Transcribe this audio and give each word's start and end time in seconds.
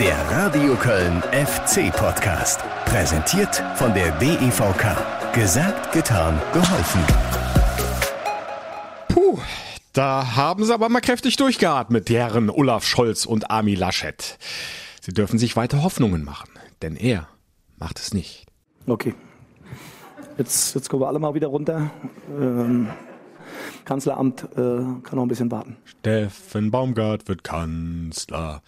Der 0.00 0.16
Radio 0.30 0.76
Köln 0.76 1.22
FC 1.32 1.92
Podcast. 1.92 2.60
Präsentiert 2.84 3.56
von 3.74 3.92
der 3.94 4.12
DEVK. 4.20 5.32
Gesagt, 5.34 5.92
getan, 5.92 6.40
geholfen. 6.52 7.00
Puh, 9.08 9.38
da 9.92 10.36
haben 10.36 10.64
sie 10.64 10.72
aber 10.72 10.88
mal 10.88 11.00
kräftig 11.00 11.34
durchgeatmet, 11.34 12.08
die 12.08 12.16
Herren 12.16 12.48
Olaf 12.48 12.86
Scholz 12.86 13.26
und 13.26 13.50
Armin 13.50 13.76
Laschet. 13.76 14.38
Sie 15.00 15.12
dürfen 15.12 15.36
sich 15.36 15.56
weiter 15.56 15.82
Hoffnungen 15.82 16.24
machen, 16.24 16.50
denn 16.80 16.94
er 16.94 17.26
macht 17.76 17.98
es 17.98 18.14
nicht. 18.14 18.46
Okay. 18.86 19.14
Jetzt, 20.36 20.76
jetzt 20.76 20.88
kommen 20.88 21.02
wir 21.02 21.08
alle 21.08 21.18
mal 21.18 21.34
wieder 21.34 21.48
runter. 21.48 21.90
Ähm, 22.40 22.88
Kanzleramt 23.84 24.44
äh, 24.52 24.56
kann 24.56 25.02
noch 25.12 25.22
ein 25.22 25.28
bisschen 25.28 25.50
warten. 25.50 25.76
Steffen 25.84 26.70
Baumgart 26.70 27.28
wird 27.28 27.44
Kanzler. 27.44 28.62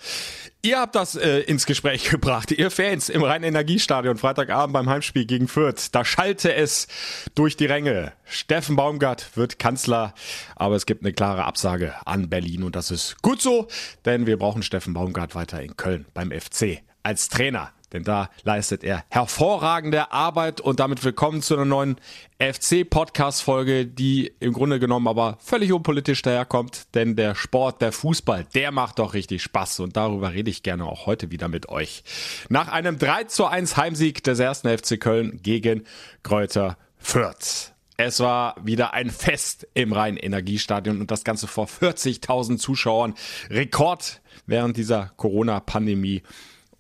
Ihr 0.63 0.79
habt 0.79 0.95
das 0.95 1.15
äh, 1.17 1.41
ins 1.41 1.67
Gespräch 1.67 2.05
gebracht, 2.11 2.53
ihr 2.53 2.71
Fans 2.71 3.09
im 3.09 3.23
Rhein-Energiestadion 3.23 4.17
Freitagabend 4.17 4.75
beim 4.75 4.89
Heimspiel 4.89 5.25
gegen 5.25 5.49
Fürth. 5.49 5.89
Da 5.93 6.05
schallte 6.05 6.55
es 6.55 6.89
durch 7.35 7.57
die 7.57 7.67
Ränge. 7.67 8.13
Steffen 8.25 8.77
Baumgart 8.77 9.37
wird 9.37 9.59
Kanzler, 9.59 10.15
aber 10.57 10.77
es 10.77 10.87
gibt 10.87 11.03
eine 11.03 11.13
klare 11.13 11.45
Absage 11.45 11.95
an 12.07 12.29
Berlin 12.29 12.63
und 12.63 12.77
das 12.77 12.91
ist 12.91 13.23
gut 13.23 13.41
so, 13.41 13.69
denn 14.05 14.27
wir 14.27 14.39
brauchen 14.39 14.63
Steffen 14.63 14.95
Baumgart 14.95 15.35
weiter 15.35 15.63
in 15.63 15.77
Köln 15.77 16.07
beim 16.15 16.31
FC 16.31 16.83
als 17.03 17.29
Trainer 17.29 17.73
denn 17.93 18.05
da 18.05 18.31
leistet 18.45 18.85
er 18.85 19.05
hervorragende 19.11 20.13
Arbeit 20.13 20.61
und 20.61 20.81
damit 20.81 21.05
willkommen 21.05 21.43
zu 21.43 21.55
einer 21.55 21.65
neuen 21.65 21.97
FC-Podcast-Folge, 22.39 23.87
die 23.87 24.33
im 24.41 24.53
Grunde 24.53 24.79
genommen 24.79 25.09
aber 25.09 25.39
völlig 25.41 25.73
unpolitisch 25.73 26.23
daherkommt, 26.23 26.95
denn 26.95 27.17
der 27.17 27.35
Sport, 27.35 27.83
der 27.83 27.93
Fußball, 27.93 28.47
der 28.55 28.73
macht 28.73 28.99
doch 28.99 29.15
richtig 29.15 29.43
Spaß 29.43 29.81
und 29.81 29.97
darüber 29.97 30.33
rede 30.33 30.51
ich 30.51 30.63
gerne 30.63 30.85
auch 30.85 31.07
heute 31.07 31.31
wieder 31.31 31.49
mit 31.49 31.69
euch. 31.69 32.03
Nach 32.49 32.69
einem 32.69 32.99
3 32.99 33.25
zu 33.25 33.47
1 33.47 33.77
Heimsieg 33.77 34.23
des 34.25 34.39
ersten 34.39 34.69
FC 34.69 35.01
Köln 35.01 35.41
gegen 35.43 35.85
Kräuter 36.23 36.77
Fürth. 36.99 37.73
Es 38.03 38.19
war 38.21 38.57
wieder 38.65 38.95
ein 38.95 39.11
Fest 39.11 39.69
im 39.75 39.93
Rhein-Energiestadion 39.93 41.03
und 41.03 41.11
das 41.11 41.23
Ganze 41.23 41.47
vor 41.47 41.67
40.000 41.67 42.57
Zuschauern. 42.57 43.15
Rekord 43.51 44.23
während 44.47 44.79
dieser 44.79 45.13
Corona-Pandemie. 45.17 46.23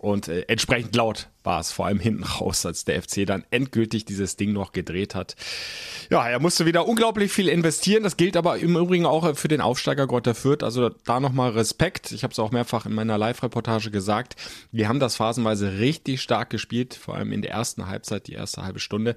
Und 0.00 0.28
äh, 0.28 0.46
entsprechend 0.48 0.96
laut 0.96 1.28
war 1.42 1.60
es 1.60 1.72
vor 1.72 1.84
allem 1.84 2.00
hinten 2.00 2.24
raus, 2.24 2.64
als 2.64 2.86
der 2.86 3.02
FC 3.02 3.26
dann 3.26 3.44
endgültig 3.50 4.06
dieses 4.06 4.34
Ding 4.36 4.54
noch 4.54 4.72
gedreht 4.72 5.14
hat. 5.14 5.36
Ja, 6.08 6.26
er 6.26 6.40
musste 6.40 6.64
wieder 6.64 6.88
unglaublich 6.88 7.30
viel 7.30 7.48
investieren. 7.48 8.02
Das 8.02 8.16
gilt 8.16 8.38
aber 8.38 8.56
im 8.58 8.78
Übrigen 8.78 9.04
auch 9.04 9.36
für 9.36 9.48
den 9.48 9.60
Aufsteiger 9.60 10.06
Greuther 10.06 10.34
Fürth. 10.34 10.62
Also 10.62 10.88
da 10.88 11.20
nochmal 11.20 11.50
Respekt. 11.50 12.12
Ich 12.12 12.22
habe 12.22 12.32
es 12.32 12.38
auch 12.38 12.50
mehrfach 12.50 12.86
in 12.86 12.94
meiner 12.94 13.18
Live-Reportage 13.18 13.90
gesagt. 13.90 14.36
Wir 14.72 14.88
haben 14.88 15.00
das 15.00 15.16
phasenweise 15.16 15.78
richtig 15.80 16.22
stark 16.22 16.48
gespielt, 16.48 16.94
vor 16.94 17.16
allem 17.16 17.30
in 17.30 17.42
der 17.42 17.50
ersten 17.50 17.86
Halbzeit, 17.86 18.26
die 18.26 18.32
erste 18.32 18.62
halbe 18.62 18.80
Stunde. 18.80 19.16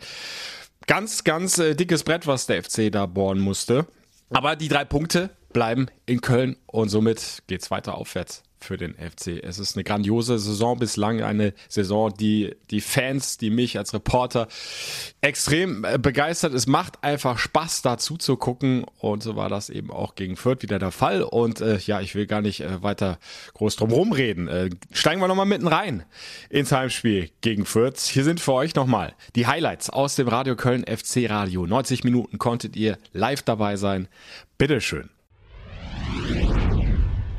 Ganz, 0.85 1.23
ganz 1.23 1.59
äh, 1.59 1.75
dickes 1.75 2.03
Brett, 2.03 2.27
was 2.27 2.45
der 2.45 2.61
FC 2.61 2.91
da 2.91 3.05
bohren 3.05 3.39
musste. 3.39 3.87
Aber 4.31 4.57
die 4.57 4.67
drei 4.67 4.83
Punkte 4.83 5.29
bleiben 5.53 5.87
in 6.05 6.19
Köln 6.19 6.57
und 6.65 6.89
somit 6.89 7.43
geht's 7.47 7.71
weiter 7.71 7.95
aufwärts 7.95 8.43
für 8.63 8.77
den 8.77 8.95
FC. 8.95 9.43
Es 9.43 9.59
ist 9.59 9.75
eine 9.75 9.83
grandiose 9.83 10.39
Saison 10.39 10.79
bislang, 10.79 11.21
eine 11.21 11.53
Saison, 11.69 12.13
die 12.13 12.55
die 12.71 12.81
Fans, 12.81 13.37
die 13.37 13.49
mich 13.49 13.77
als 13.77 13.93
Reporter 13.93 14.47
extrem 15.21 15.83
äh, 15.83 15.97
begeistert. 15.97 16.53
Es 16.53 16.67
macht 16.67 17.03
einfach 17.03 17.37
Spaß, 17.37 17.81
da 17.81 17.97
zuzugucken 17.97 18.85
und 18.99 19.23
so 19.23 19.35
war 19.35 19.49
das 19.49 19.69
eben 19.69 19.91
auch 19.91 20.15
gegen 20.15 20.35
Fürth 20.35 20.63
wieder 20.63 20.79
der 20.79 20.91
Fall. 20.91 21.21
Und 21.23 21.61
äh, 21.61 21.77
ja, 21.79 22.01
ich 22.01 22.15
will 22.15 22.25
gar 22.25 22.41
nicht 22.41 22.61
äh, 22.61 22.81
weiter 22.81 23.19
groß 23.53 23.75
drum 23.75 23.91
rumreden. 23.91 24.47
Äh, 24.47 24.69
steigen 24.91 25.21
wir 25.21 25.27
nochmal 25.27 25.45
mitten 25.45 25.67
rein 25.67 26.03
ins 26.49 26.71
Heimspiel 26.71 27.29
gegen 27.41 27.65
Fürth. 27.65 27.99
Hier 27.99 28.23
sind 28.23 28.39
für 28.39 28.53
euch 28.53 28.75
nochmal 28.75 29.13
die 29.35 29.47
Highlights 29.47 29.89
aus 29.89 30.15
dem 30.15 30.27
Radio 30.27 30.55
Köln 30.55 30.85
FC 30.85 31.29
Radio. 31.29 31.65
90 31.65 32.03
Minuten 32.03 32.37
konntet 32.37 32.75
ihr 32.75 32.97
live 33.11 33.41
dabei 33.41 33.75
sein. 33.75 34.07
Bitteschön. 34.57 35.09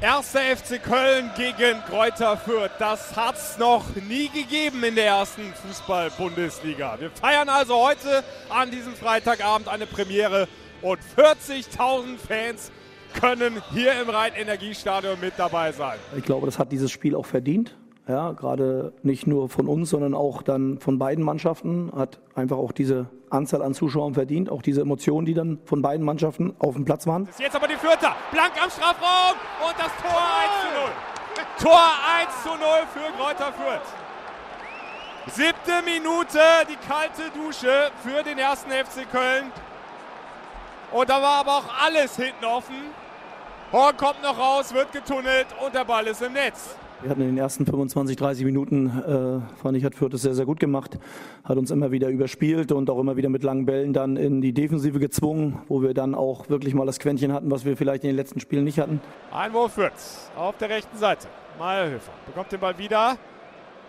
Erster 0.01 0.41
FC 0.41 0.83
Köln 0.83 1.31
gegen 1.37 1.81
Kräuter 1.89 2.37
Fürth. 2.37 2.73
Das 2.79 3.17
hat's 3.17 3.59
noch 3.59 3.85
nie 4.09 4.29
gegeben 4.29 4.83
in 4.85 4.97
der 4.97 5.07
ersten 5.07 5.53
Fußball-Bundesliga. 5.55 7.01
Wir 7.01 7.11
feiern 7.11 7.49
also 7.49 7.77
heute 7.77 8.23
an 8.51 8.71
diesem 8.71 8.95
Freitagabend 8.95 9.69
eine 9.69 9.87
Premiere 9.87 10.49
und 10.83 10.99
40.000 11.17 12.19
Fans 12.19 12.71
können 13.19 13.63
hier 13.73 14.01
im 14.03 14.11
Rhein-Energiestadion 14.11 15.19
mit 15.21 15.35
dabei 15.37 15.73
sein. 15.73 15.99
Ich 16.17 16.25
glaube, 16.25 16.47
das 16.47 16.59
hat 16.59 16.71
dieses 16.73 16.91
Spiel 16.91 17.15
auch 17.15 17.27
verdient. 17.27 17.75
Ja, 18.07 18.33
gerade 18.33 18.93
nicht 19.03 19.27
nur 19.27 19.49
von 19.49 19.67
uns, 19.67 19.89
sondern 19.89 20.13
auch 20.15 20.43
dann 20.43 20.79
von 20.79 20.99
beiden 20.99 21.25
Mannschaften 21.25 21.91
hat 21.97 22.21
einfach 22.35 22.59
auch 22.59 22.73
diese 22.73 23.07
Anzahl 23.31 23.63
an 23.63 23.73
Zuschauern 23.73 24.13
verdient, 24.13 24.51
auch 24.51 24.61
diese 24.61 24.83
Emotionen, 24.83 25.25
die 25.25 25.33
dann 25.33 25.59
von 25.65 25.81
beiden 25.81 26.05
Mannschaften 26.05 26.55
auf 26.59 26.75
dem 26.75 26.85
Platz 26.85 27.07
waren. 27.07 27.25
Das 27.25 27.37
ist 27.37 27.41
jetzt 27.41 27.57
aber 27.57 27.67
die 27.67 27.77
Vierter, 27.77 28.15
blank 28.31 28.53
am 28.63 28.69
Strafraum 28.69 29.37
und 29.67 29.75
das 29.79 29.91
Tor 30.03 30.21
1 30.21 30.53
zu 30.61 31.65
0. 31.65 31.73
Tor 31.73 31.81
1 32.21 32.43
zu 32.43 32.49
0 32.51 32.59
für 32.93 33.23
Kräuter 33.23 33.53
Fürth. 33.53 34.05
Siebte 35.35 35.83
Minute, 35.87 36.39
die 36.69 36.77
kalte 36.87 37.31
Dusche 37.35 37.91
für 38.03 38.23
den 38.23 38.37
ersten 38.37 38.71
FC 38.71 39.11
Köln. 39.11 39.51
Und 40.93 41.09
da 41.09 41.23
war 41.23 41.39
aber 41.39 41.53
auch 41.53 41.85
alles 41.87 42.17
hinten 42.17 42.45
offen. 42.45 42.77
Horn 43.73 43.97
kommt 43.97 44.23
noch 44.23 44.39
raus, 44.39 44.75
wird 44.75 44.93
getunnelt 44.93 45.47
und 45.65 45.75
der 45.75 45.87
Ball 45.87 46.07
ist 46.07 46.21
im 46.21 46.35
Netz. 46.35 46.77
Wir 47.05 47.11
hatten 47.11 47.21
in 47.21 47.29
den 47.29 47.37
ersten 47.37 47.67
25, 47.67 48.17
30 48.17 48.47
Minuten, 48.47 48.87
äh, 48.87 49.59
fand 49.61 49.77
ich, 49.77 49.85
hat 49.85 49.95
Fürth 49.95 50.15
es 50.15 50.23
sehr, 50.23 50.35
sehr 50.35 50.47
gut 50.47 50.59
gemacht. 50.59 50.99
Hat 51.45 51.59
uns 51.59 51.71
immer 51.71 51.91
wieder 51.91 52.09
überspielt 52.09 52.73
und 52.73 52.89
auch 52.89 52.99
immer 52.99 53.15
wieder 53.19 53.29
mit 53.29 53.43
langen 53.43 53.67
Bällen 53.67 53.93
dann 53.93 54.17
in 54.17 54.41
die 54.41 54.55
Defensive 54.55 54.99
gezwungen, 54.99 55.59
wo 55.69 55.83
wir 55.83 55.93
dann 55.93 56.15
auch 56.15 56.49
wirklich 56.49 56.73
mal 56.73 56.87
das 56.87 56.99
Quäntchen 56.99 57.31
hatten, 57.31 57.51
was 57.51 57.67
wir 57.67 57.77
vielleicht 57.77 58.05
in 58.05 58.09
den 58.09 58.17
letzten 58.17 58.41
Spielen 58.41 58.65
nicht 58.65 58.79
hatten. 58.79 59.03
Einwurf 59.31 59.75
Fürth 59.75 59.93
auf 60.35 60.57
der 60.57 60.71
rechten 60.71 60.97
Seite. 60.97 61.29
Meierhöfer 61.59 62.13
bekommt 62.25 62.51
den 62.51 62.61
Ball 62.61 62.79
wieder. 62.79 63.19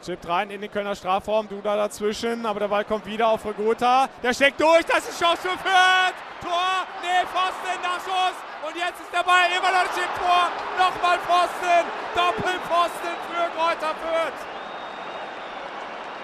Chippt 0.03 0.27
rein 0.27 0.49
in 0.49 0.59
den 0.59 0.69
Kölner 0.69 0.93
Strafraum, 0.93 1.47
Duda 1.47 1.77
dazwischen, 1.77 2.45
aber 2.45 2.59
der 2.59 2.67
Ball 2.67 2.83
kommt 2.83 3.05
wieder 3.05 3.29
auf 3.29 3.45
Regota. 3.45 4.09
Der 4.23 4.33
steckt 4.33 4.59
durch, 4.59 4.83
das 4.87 5.07
ist 5.07 5.21
Chance 5.21 5.41
für 5.41 5.57
Fürth. 5.57 6.15
Tor, 6.41 6.85
nee, 7.01 7.25
Pfosten, 7.27 7.81
Nachschuss. 7.81 8.54
Und 8.65 8.75
jetzt 8.75 8.99
ist 8.99 9.13
der 9.13 9.21
Ball 9.21 9.45
immer 9.55 9.69
noch 9.69 9.83
nicht 9.83 10.01
im 10.01 10.13
Tor. 10.17 10.49
Nochmal 10.73 11.19
Pfosten, 11.19 11.85
Doppelpfosten 12.15 13.13
für 13.29 13.45
Kräuter 13.53 13.93
Fürth. 14.01 14.41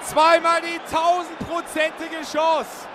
Zweimal 0.01 0.59
die 0.61 0.79
tausendprozentige 0.91 2.23
Chance 2.25 2.87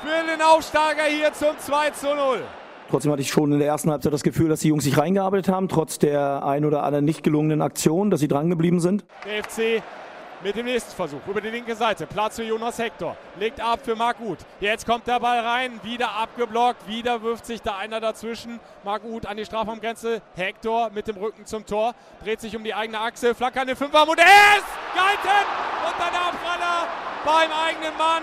für 0.00 0.26
den 0.26 0.40
Aufsteiger 0.40 1.02
hier 1.10 1.30
zum 1.34 1.58
2 1.58 1.90
zu 1.90 2.06
0. 2.06 2.42
Trotzdem 2.88 3.12
hatte 3.12 3.20
ich 3.20 3.28
schon 3.28 3.52
in 3.52 3.58
der 3.58 3.68
ersten 3.68 3.90
Halbzeit 3.90 4.14
das 4.14 4.22
Gefühl, 4.22 4.48
dass 4.48 4.60
die 4.60 4.68
Jungs 4.68 4.84
sich 4.84 4.96
reingearbeitet 4.96 5.50
haben, 5.50 5.68
trotz 5.68 5.98
der 5.98 6.46
ein 6.46 6.64
oder 6.64 6.82
anderen 6.82 7.04
nicht 7.04 7.22
gelungenen 7.22 7.60
Aktion, 7.60 8.10
dass 8.10 8.20
sie 8.20 8.28
drangeblieben 8.28 8.80
sind. 8.80 9.04
Der 9.26 9.44
FC 9.44 9.82
mit 10.42 10.56
dem 10.56 10.66
nächsten 10.66 10.94
Versuch 10.94 11.20
über 11.26 11.40
die 11.40 11.50
linke 11.50 11.74
Seite. 11.74 12.06
Platz 12.06 12.36
für 12.36 12.42
Jonas 12.42 12.78
Hector. 12.78 13.16
Legt 13.38 13.60
ab 13.60 13.80
für 13.82 13.96
Marc 13.96 14.20
Uth. 14.20 14.38
Jetzt 14.60 14.86
kommt 14.86 15.06
der 15.06 15.20
Ball 15.20 15.40
rein. 15.40 15.80
Wieder 15.82 16.12
abgeblockt. 16.12 16.86
Wieder 16.86 17.22
wirft 17.22 17.46
sich 17.46 17.62
da 17.62 17.76
einer 17.76 18.00
dazwischen. 18.00 18.60
Marc 18.84 19.04
Uth 19.04 19.26
an 19.26 19.36
die 19.36 19.44
Strafraumgrenze. 19.44 20.20
Hector 20.34 20.90
mit 20.90 21.08
dem 21.08 21.16
Rücken 21.16 21.46
zum 21.46 21.64
Tor. 21.66 21.94
Dreht 22.22 22.40
sich 22.40 22.56
um 22.56 22.64
die 22.64 22.74
eigene 22.74 23.00
Achse. 23.00 23.34
Flackern 23.34 23.66
den 23.66 23.76
Fünfer. 23.76 24.02
Und 24.02 24.18
ist 24.18 24.26
gehalten. 24.94 25.46
Und 25.86 25.94
dann 25.98 26.14
Abpraller 26.14 26.88
beim 27.24 27.50
eigenen 27.52 27.96
Mann. 27.96 28.22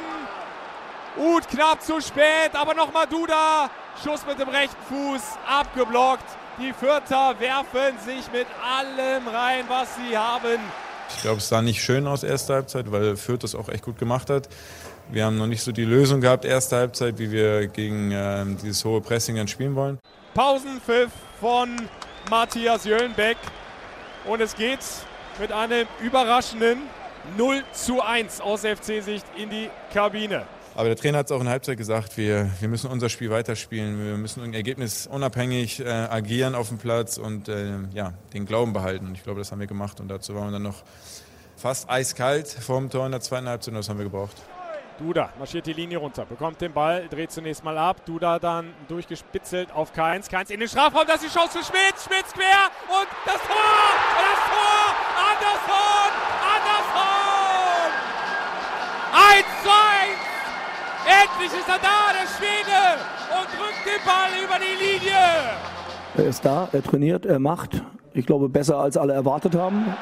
Uth 1.18 1.48
knapp 1.48 1.82
zu 1.82 2.00
spät. 2.02 2.52
Aber 2.54 2.74
nochmal 2.74 3.08
Duda. 3.08 3.70
Schuss 4.04 4.26
mit 4.26 4.40
dem 4.40 4.50
rechten 4.50 4.82
Fuß. 4.84 5.38
Abgeblockt. 5.48 6.26
Die 6.60 6.72
Fürther 6.72 7.40
werfen 7.40 7.98
sich 8.06 8.32
mit 8.32 8.46
allem 8.64 9.28
rein, 9.28 9.66
was 9.68 9.96
sie 9.96 10.16
haben. 10.16 10.60
Ich 11.16 11.22
glaube, 11.22 11.38
es 11.38 11.50
sah 11.50 11.62
nicht 11.62 11.82
schön 11.82 12.08
aus 12.08 12.24
erste 12.24 12.54
Halbzeit, 12.54 12.92
weil 12.92 13.16
Fürth 13.16 13.44
das 13.44 13.56
auch 13.56 13.70
echt 13.70 13.84
gut 13.84 13.98
gemacht 13.98 14.30
hat. 14.30 14.50
Wir 15.10 15.26
haben 15.26 15.38
noch 15.38 15.48
nicht 15.48 15.62
so 15.62 15.72
die 15.72 15.86
Lösung 15.86 16.22
gehabt, 16.22 16.46
erste 16.46 16.78
Halbzeit, 16.78 17.20
wie 17.20 17.32
wir 17.32 17.68
gegen 17.68 18.12
äh, 18.12 18.46
dieses 18.62 18.84
hohe 18.86 19.02
Pressing 19.02 19.36
dann 19.36 19.48
spielen 19.48 19.76
wollen. 19.76 20.00
Pausenpfiff 20.34 21.12
von 21.40 21.70
Matthias 22.30 22.86
Jöllenbeck. 22.86 23.38
Und 24.26 24.42
es 24.42 24.56
geht 24.56 24.80
mit 25.40 25.52
einem 25.52 25.88
überraschenden 26.02 26.84
0 27.38 27.64
zu 27.74 28.02
1 28.02 28.42
aus 28.42 28.62
FC-Sicht 28.62 29.26
in 29.38 29.50
die 29.50 29.70
Kabine. 29.94 30.46
Aber 30.76 30.88
der 30.88 30.96
Trainer 30.96 31.20
hat 31.20 31.28
es 31.28 31.32
auch 31.32 31.40
in 31.40 31.46
der 31.46 31.52
Halbzeit 31.52 31.78
gesagt, 31.78 32.18
wir, 32.18 32.50
wir 32.60 32.68
müssen 32.68 32.90
unser 32.90 33.08
Spiel 33.10 33.30
weiterspielen, 33.30 34.04
wir 34.04 34.18
müssen 34.18 34.54
ergebnisunabhängig 34.54 35.82
äh, 35.82 35.88
agieren 35.88 36.56
auf 36.56 36.70
dem 36.70 36.80
Platz 36.80 37.18
und 37.18 37.48
äh, 37.48 37.74
ja, 37.94 38.14
den 38.34 38.46
Glauben 38.46 38.74
behalten. 38.74 39.06
Und 39.06 39.16
ich 39.16 39.24
glaube, 39.24 39.40
das 39.40 39.52
haben 39.52 39.60
wir 39.60 39.68
gemacht 39.68 40.00
und 40.00 40.08
dazu 40.08 40.34
waren 40.34 40.46
wir 40.46 40.52
dann 40.54 40.64
noch 40.64 40.84
fast 41.56 41.90
eiskalt 41.90 42.48
vor 42.48 42.80
dem 42.80 42.90
Tor 42.90 43.06
in 43.06 43.12
der 43.12 43.22
zweiten 43.22 43.48
Halbzeit 43.48 43.74
und 43.74 43.78
das 43.78 43.90
haben 43.90 44.00
wir 44.00 44.06
gebraucht. 44.06 44.36
Duda 44.98 45.32
marschiert 45.38 45.66
die 45.66 45.74
Linie 45.74 45.98
runter, 46.00 46.26
bekommt 46.26 46.62
den 46.62 46.74
Ball, 46.74 47.08
dreht 47.08 47.32
zunächst 47.32 47.64
mal 47.64 47.78
ab. 47.78 48.06
Duda 48.06 48.40
dann 48.40 48.74
durchgespitzelt 48.88 49.72
auf 49.72 49.94
Keins. 49.94 50.28
Keins 50.28 50.50
in 50.50 50.60
den 50.60 50.70
Strafraum, 50.70 51.06
das 51.06 51.24
ist 51.24 51.34
die 51.34 51.40
Chance 51.40 51.60
für 51.60 51.66
Schmitz. 51.66 52.06
Schmitz 52.06 52.34
quer 52.34 52.72
und 52.90 53.08
das 53.26 53.42
Tor! 53.42 53.94
Das 54.18 54.40
Tor! 54.50 54.96
Anderson! 55.34 56.12
Anderson! 56.56 57.14
1 59.14 59.46
-2! 59.66 59.83
Endlich 61.06 61.52
ist 61.60 61.68
er 61.68 61.80
da, 61.80 62.12
der 62.14 62.28
Schwede, 62.28 63.00
und 63.32 63.48
drückt 63.60 63.86
den 63.86 64.02
Ball 64.06 64.32
über 64.44 64.58
die 64.60 64.76
Linie. 64.84 65.60
Er 66.16 66.26
ist 66.26 66.46
da, 66.46 66.70
er 66.72 66.84
trainiert, 66.84 67.26
er 67.26 67.40
macht. 67.40 67.82
Ich 68.14 68.26
glaube, 68.26 68.48
besser 68.50 68.78
als 68.78 68.98
alle 68.98 69.14
erwartet 69.14 69.56
haben. 69.56 69.96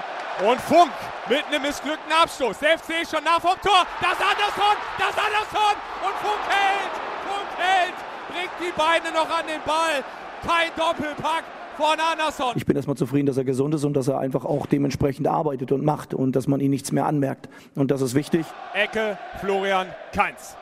Und 0.46 0.60
Funk 0.62 0.92
mit 1.30 1.46
einem 1.46 1.62
missglückten 1.62 2.12
Abschluss. 2.12 2.58
Der 2.60 2.78
FC 2.78 3.02
ist 3.02 3.12
schon 3.12 3.24
nah 3.24 3.40
vom 3.40 3.56
Tor. 3.62 3.86
Das 4.02 4.18
Anderson, 4.20 4.76
das 4.98 5.16
Anderson. 5.16 5.76
Und 6.04 6.16
Funk 6.20 6.44
hält, 6.50 6.94
Funk 7.28 7.50
hält. 7.58 7.96
Bringt 8.28 8.52
die 8.60 8.74
Beine 8.78 9.14
noch 9.16 9.30
an 9.30 9.46
den 9.48 9.62
Ball. 9.66 10.04
Kein 10.46 10.72
Doppelpack 10.76 11.44
von 11.78 12.00
Anderson. 12.00 12.54
Ich 12.56 12.66
bin 12.66 12.76
erstmal 12.76 12.98
zufrieden, 12.98 13.28
dass 13.28 13.38
er 13.38 13.44
gesund 13.44 13.74
ist 13.76 13.84
und 13.86 13.94
dass 13.94 14.08
er 14.08 14.20
einfach 14.20 14.46
auch 14.46 14.66
dementsprechend 14.66 15.28
arbeitet 15.28 15.72
und 15.72 15.86
macht 15.86 16.14
und 16.14 16.36
dass 16.36 16.48
man 16.48 16.60
ihn 16.60 16.72
nichts 16.72 16.92
mehr 16.92 17.06
anmerkt. 17.06 17.48
Und 17.76 17.92
das 17.92 18.02
ist 18.02 18.16
wichtig. 18.16 18.46
Ecke, 18.74 19.18
Florian 19.40 19.88
Kainz. 20.14 20.58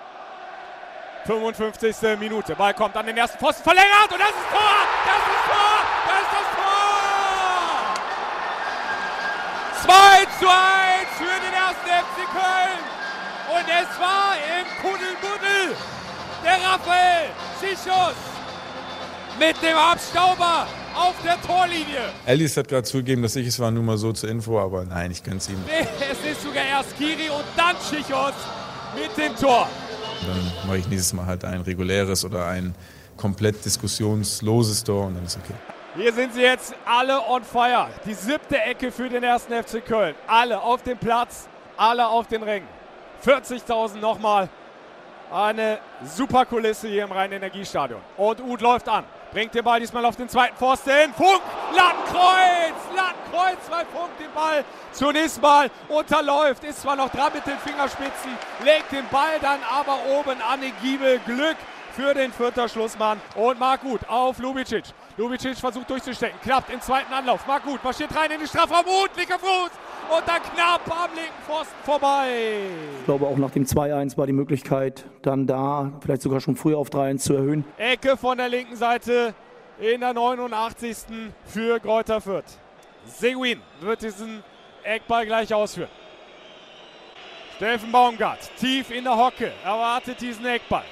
55. 1.30 2.18
Minute. 2.20 2.56
Ball 2.56 2.74
kommt 2.74 2.98
an 2.98 3.06
den 3.06 3.16
ersten 3.16 3.38
Pfosten 3.38 3.62
verlängert 3.62 4.12
und 4.12 4.20
das 4.20 4.30
ist 4.30 4.50
Tor! 4.50 4.82
Das 5.06 5.22
ist 5.30 5.46
Tor! 5.46 5.86
Das 6.10 6.22
ist 6.26 6.34
das 6.34 6.48
Tor! 6.58 6.80
2 9.86 10.26
zu 10.40 10.48
1 10.50 10.58
für 11.20 11.38
den 11.46 11.54
ersten 11.54 11.86
FC 11.86 12.18
Köln. 12.34 12.82
Und 13.54 13.68
es 13.70 13.90
war 14.00 14.34
im 14.58 14.66
Kuddelbuddel 14.82 15.76
der 16.44 16.58
Raphael 16.66 17.30
Schischus 17.60 18.18
mit 19.38 19.62
dem 19.62 19.78
Abstauber 19.78 20.66
auf 20.96 21.14
der 21.24 21.40
Torlinie. 21.44 22.10
Alice 22.26 22.58
hat 22.58 22.68
gerade 22.68 22.86
zugegeben, 22.86 23.22
dass 23.22 23.36
ich 23.36 23.46
es 23.46 23.60
war, 23.60 23.70
nur 23.70 23.84
mal 23.84 23.98
so 23.98 24.14
zur 24.14 24.30
Info, 24.30 24.60
aber 24.60 24.84
nein, 24.84 25.12
ich 25.12 25.24
gönn's 25.24 25.48
ihm. 25.48 25.64
Nee, 25.68 25.88
es 26.12 26.32
ist 26.32 26.42
sogar 26.42 26.64
erst 26.64 26.98
Kiri 26.98 27.30
und 27.30 27.46
dann 27.56 27.76
Schichos 27.88 28.34
mit 28.96 29.18
dem 29.18 29.36
Tor. 29.36 29.68
Dann 30.26 30.68
mache 30.68 30.78
ich 30.78 30.88
nächstes 30.88 31.14
Mal 31.14 31.26
halt 31.26 31.46
ein 31.46 31.62
reguläres 31.62 32.26
oder 32.26 32.48
ein 32.48 32.76
komplett 33.18 33.64
diskussionsloses 33.64 34.84
Tor 34.84 35.08
und 35.08 35.16
dann 35.16 35.26
ist 35.26 35.38
okay. 35.38 35.54
Hier 35.96 36.14
sind 36.14 36.34
sie 36.34 36.42
jetzt 36.42 36.74
alle 36.86 37.20
on 37.28 37.44
fire. 37.44 37.88
Die 38.06 38.14
siebte 38.14 38.62
Ecke 38.62 38.92
für 38.92 39.10
den 39.10 39.24
ersten 39.24 39.52
FC 39.54 39.84
Köln. 39.84 40.16
Alle 40.28 40.62
auf 40.62 40.84
dem 40.84 40.98
Platz, 40.98 41.48
alle 41.78 42.08
auf 42.08 42.28
den 42.28 42.44
Rängen. 42.44 42.68
40.000 43.26 43.98
nochmal. 43.98 44.50
Eine 45.32 45.80
super 46.04 46.46
Kulisse 46.46 46.88
hier 46.88 47.04
im 47.04 47.12
Rhein-Energiestadion. 47.12 48.02
Und 48.18 48.42
Uth 48.42 48.62
läuft 48.62 48.88
an. 48.88 49.04
Bringt 49.32 49.54
den 49.54 49.64
Ball 49.64 49.80
diesmal 49.80 50.04
auf 50.06 50.16
den 50.16 50.28
zweiten 50.28 50.56
Pfosten. 50.56 51.14
Funk, 51.16 51.42
Lattenkreuz, 51.76 52.74
Lattenkreuz, 52.96 53.60
weil 53.70 53.86
Funk 53.86 54.18
den 54.20 54.32
Ball 54.34 54.66
zunächst 54.92 55.40
mal 55.40 55.70
unterläuft. 55.88 56.64
Ist 56.64 56.82
zwar 56.82 56.96
noch 56.96 57.10
dran 57.10 57.32
mit 57.34 57.46
den 57.46 57.58
Fingerspitzen, 57.60 58.32
legt 58.64 58.92
den 58.92 59.08
Ball 59.10 59.40
dann 59.40 59.60
aber 59.72 60.00
oben 60.10 60.42
an 60.42 60.62
den 60.62 60.74
Giebel. 60.82 61.20
Glück 61.26 61.58
für 61.96 62.14
den 62.16 62.34
vierter 62.34 62.68
Schlussmann 62.68 63.22
und 63.36 63.60
Marc 63.60 63.82
Gut 63.82 64.02
auf 64.08 64.40
Lubicic. 64.40 64.86
Lubicic 65.20 65.58
versucht 65.58 65.90
durchzustecken, 65.90 66.40
klappt 66.42 66.72
im 66.72 66.80
zweiten 66.80 67.12
Anlauf. 67.12 67.46
Marc 67.46 67.66
Gut 67.66 67.84
marschiert 67.84 68.16
rein 68.16 68.32
in 68.32 68.40
den 68.40 68.48
Strafraum 68.48 68.86
und 68.86 69.18
linker 69.18 69.38
Fuß 69.38 69.70
und 70.18 70.26
dann 70.26 70.42
knapp 70.42 70.82
am 70.90 71.14
linken 71.14 71.44
Pfosten 71.46 71.76
vorbei. 71.84 72.62
Ich 73.00 73.06
glaube, 73.06 73.28
auch 73.28 73.36
nach 73.36 73.52
dem 73.52 73.66
2-1 73.66 74.18
war 74.18 74.28
die 74.28 74.34
Möglichkeit 74.34 75.04
dann 75.22 75.46
da, 75.46 75.92
vielleicht 76.00 76.22
sogar 76.22 76.40
schon 76.40 76.56
früher 76.56 76.78
auf 76.78 76.90
3-1 76.90 77.18
zu 77.18 77.34
erhöhen. 77.34 77.66
Ecke 77.78 78.16
von 78.16 78.38
der 78.38 78.48
linken 78.48 78.78
Seite 78.78 79.34
in 79.78 80.00
der 80.00 80.14
89. 80.14 80.98
für 81.44 81.82
Kräuter 81.82 82.22
Fürth. 82.22 82.58
Seguin 83.06 83.60
wird 83.82 84.02
diesen 84.02 84.42
Eckball 84.84 85.26
gleich 85.26 85.54
ausführen. 85.54 85.90
Steffen 87.58 87.92
Baumgart 87.92 88.40
tief 88.58 88.90
in 88.90 89.04
der 89.04 89.18
Hocke 89.18 89.52
erwartet 89.66 90.22
diesen 90.22 90.46
Eckball. 90.46 90.86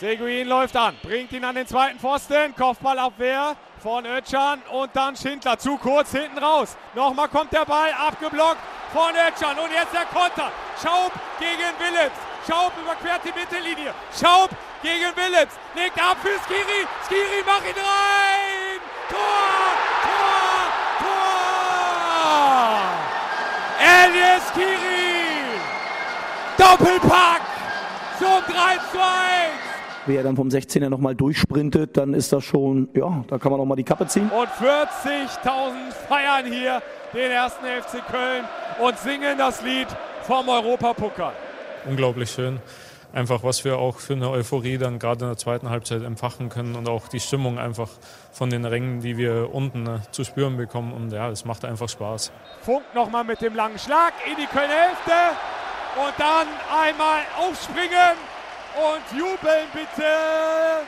Seguin 0.00 0.48
läuft 0.48 0.74
an, 0.78 0.96
bringt 1.02 1.30
ihn 1.32 1.44
an 1.44 1.54
den 1.54 1.66
zweiten 1.66 1.98
Pfosten, 1.98 2.56
Kopfballabwehr 2.56 3.54
von 3.82 4.06
Ötchan 4.06 4.62
und 4.72 4.88
dann 4.96 5.14
Schindler 5.14 5.58
zu 5.58 5.76
kurz 5.76 6.12
hinten 6.12 6.38
raus. 6.38 6.74
Nochmal 6.94 7.28
kommt 7.28 7.52
der 7.52 7.66
Ball, 7.66 7.92
abgeblockt 7.92 8.62
von 8.94 9.10
Ötchan 9.10 9.58
und 9.58 9.70
jetzt 9.70 9.92
der 9.92 10.06
Konter. 10.06 10.50
Schaub 10.82 11.12
gegen 11.38 11.74
Willips. 11.78 12.16
Schaub 12.48 12.72
überquert 12.80 13.20
die 13.26 13.38
Mittellinie. 13.38 13.92
Schaub 14.18 14.48
gegen 14.82 15.14
Willips. 15.14 15.56
Legt 15.74 15.98
ab 16.00 16.16
für 16.22 16.38
Skiri. 16.46 16.86
Skiri 17.04 17.44
macht 17.44 17.66
ihn 17.66 17.76
rein. 17.76 18.80
Tor! 19.10 19.20
Tor! 20.02 20.64
Tor! 21.02 22.80
Elias 24.06 24.48
Skiri! 24.48 25.60
Doppelpack 26.56 27.42
zum 28.18 28.42
3 28.46 28.78
zu 28.92 28.98
1. 28.98 29.69
Wer 30.10 30.16
er 30.16 30.24
dann 30.24 30.34
vom 30.34 30.48
16er 30.48 30.88
nochmal 30.88 31.14
durchsprintet, 31.14 31.96
dann 31.96 32.14
ist 32.14 32.32
das 32.32 32.42
schon, 32.42 32.88
ja, 32.94 33.24
da 33.28 33.38
kann 33.38 33.52
man 33.52 33.60
nochmal 33.60 33.76
die 33.76 33.84
Kappe 33.84 34.08
ziehen. 34.08 34.28
Und 34.28 34.48
40.000 34.48 35.92
feiern 36.08 36.52
hier 36.52 36.82
den 37.14 37.30
ersten 37.30 37.64
FC 37.64 38.04
Köln 38.10 38.44
und 38.84 38.98
singen 38.98 39.38
das 39.38 39.62
Lied 39.62 39.86
vom 40.22 40.48
Europapokal. 40.48 41.32
Unglaublich 41.88 42.28
schön. 42.28 42.58
Einfach, 43.12 43.44
was 43.44 43.64
wir 43.64 43.78
auch 43.78 44.00
für 44.00 44.14
eine 44.14 44.30
Euphorie 44.30 44.78
dann 44.78 44.98
gerade 44.98 45.26
in 45.26 45.30
der 45.30 45.36
zweiten 45.36 45.70
Halbzeit 45.70 46.02
empfachen 46.02 46.48
können 46.48 46.74
und 46.74 46.88
auch 46.88 47.06
die 47.06 47.20
Stimmung 47.20 47.60
einfach 47.60 47.90
von 48.32 48.50
den 48.50 48.64
Rängen, 48.64 49.02
die 49.02 49.16
wir 49.16 49.54
unten 49.54 49.86
äh, 49.86 49.98
zu 50.10 50.24
spüren 50.24 50.56
bekommen. 50.56 50.92
Und 50.92 51.12
ja, 51.12 51.30
es 51.30 51.44
macht 51.44 51.64
einfach 51.64 51.88
Spaß. 51.88 52.32
Funk 52.62 52.82
nochmal 52.96 53.22
mit 53.22 53.40
dem 53.42 53.54
langen 53.54 53.78
Schlag 53.78 54.14
in 54.28 54.36
die 54.36 54.46
Kölner 54.46 54.74
Hälfte 54.74 55.12
und 56.04 56.14
dann 56.18 56.48
einmal 56.68 57.20
aufspringen 57.38 58.29
und 58.76 59.18
jubeln 59.18 59.66
bitte. 59.72 60.86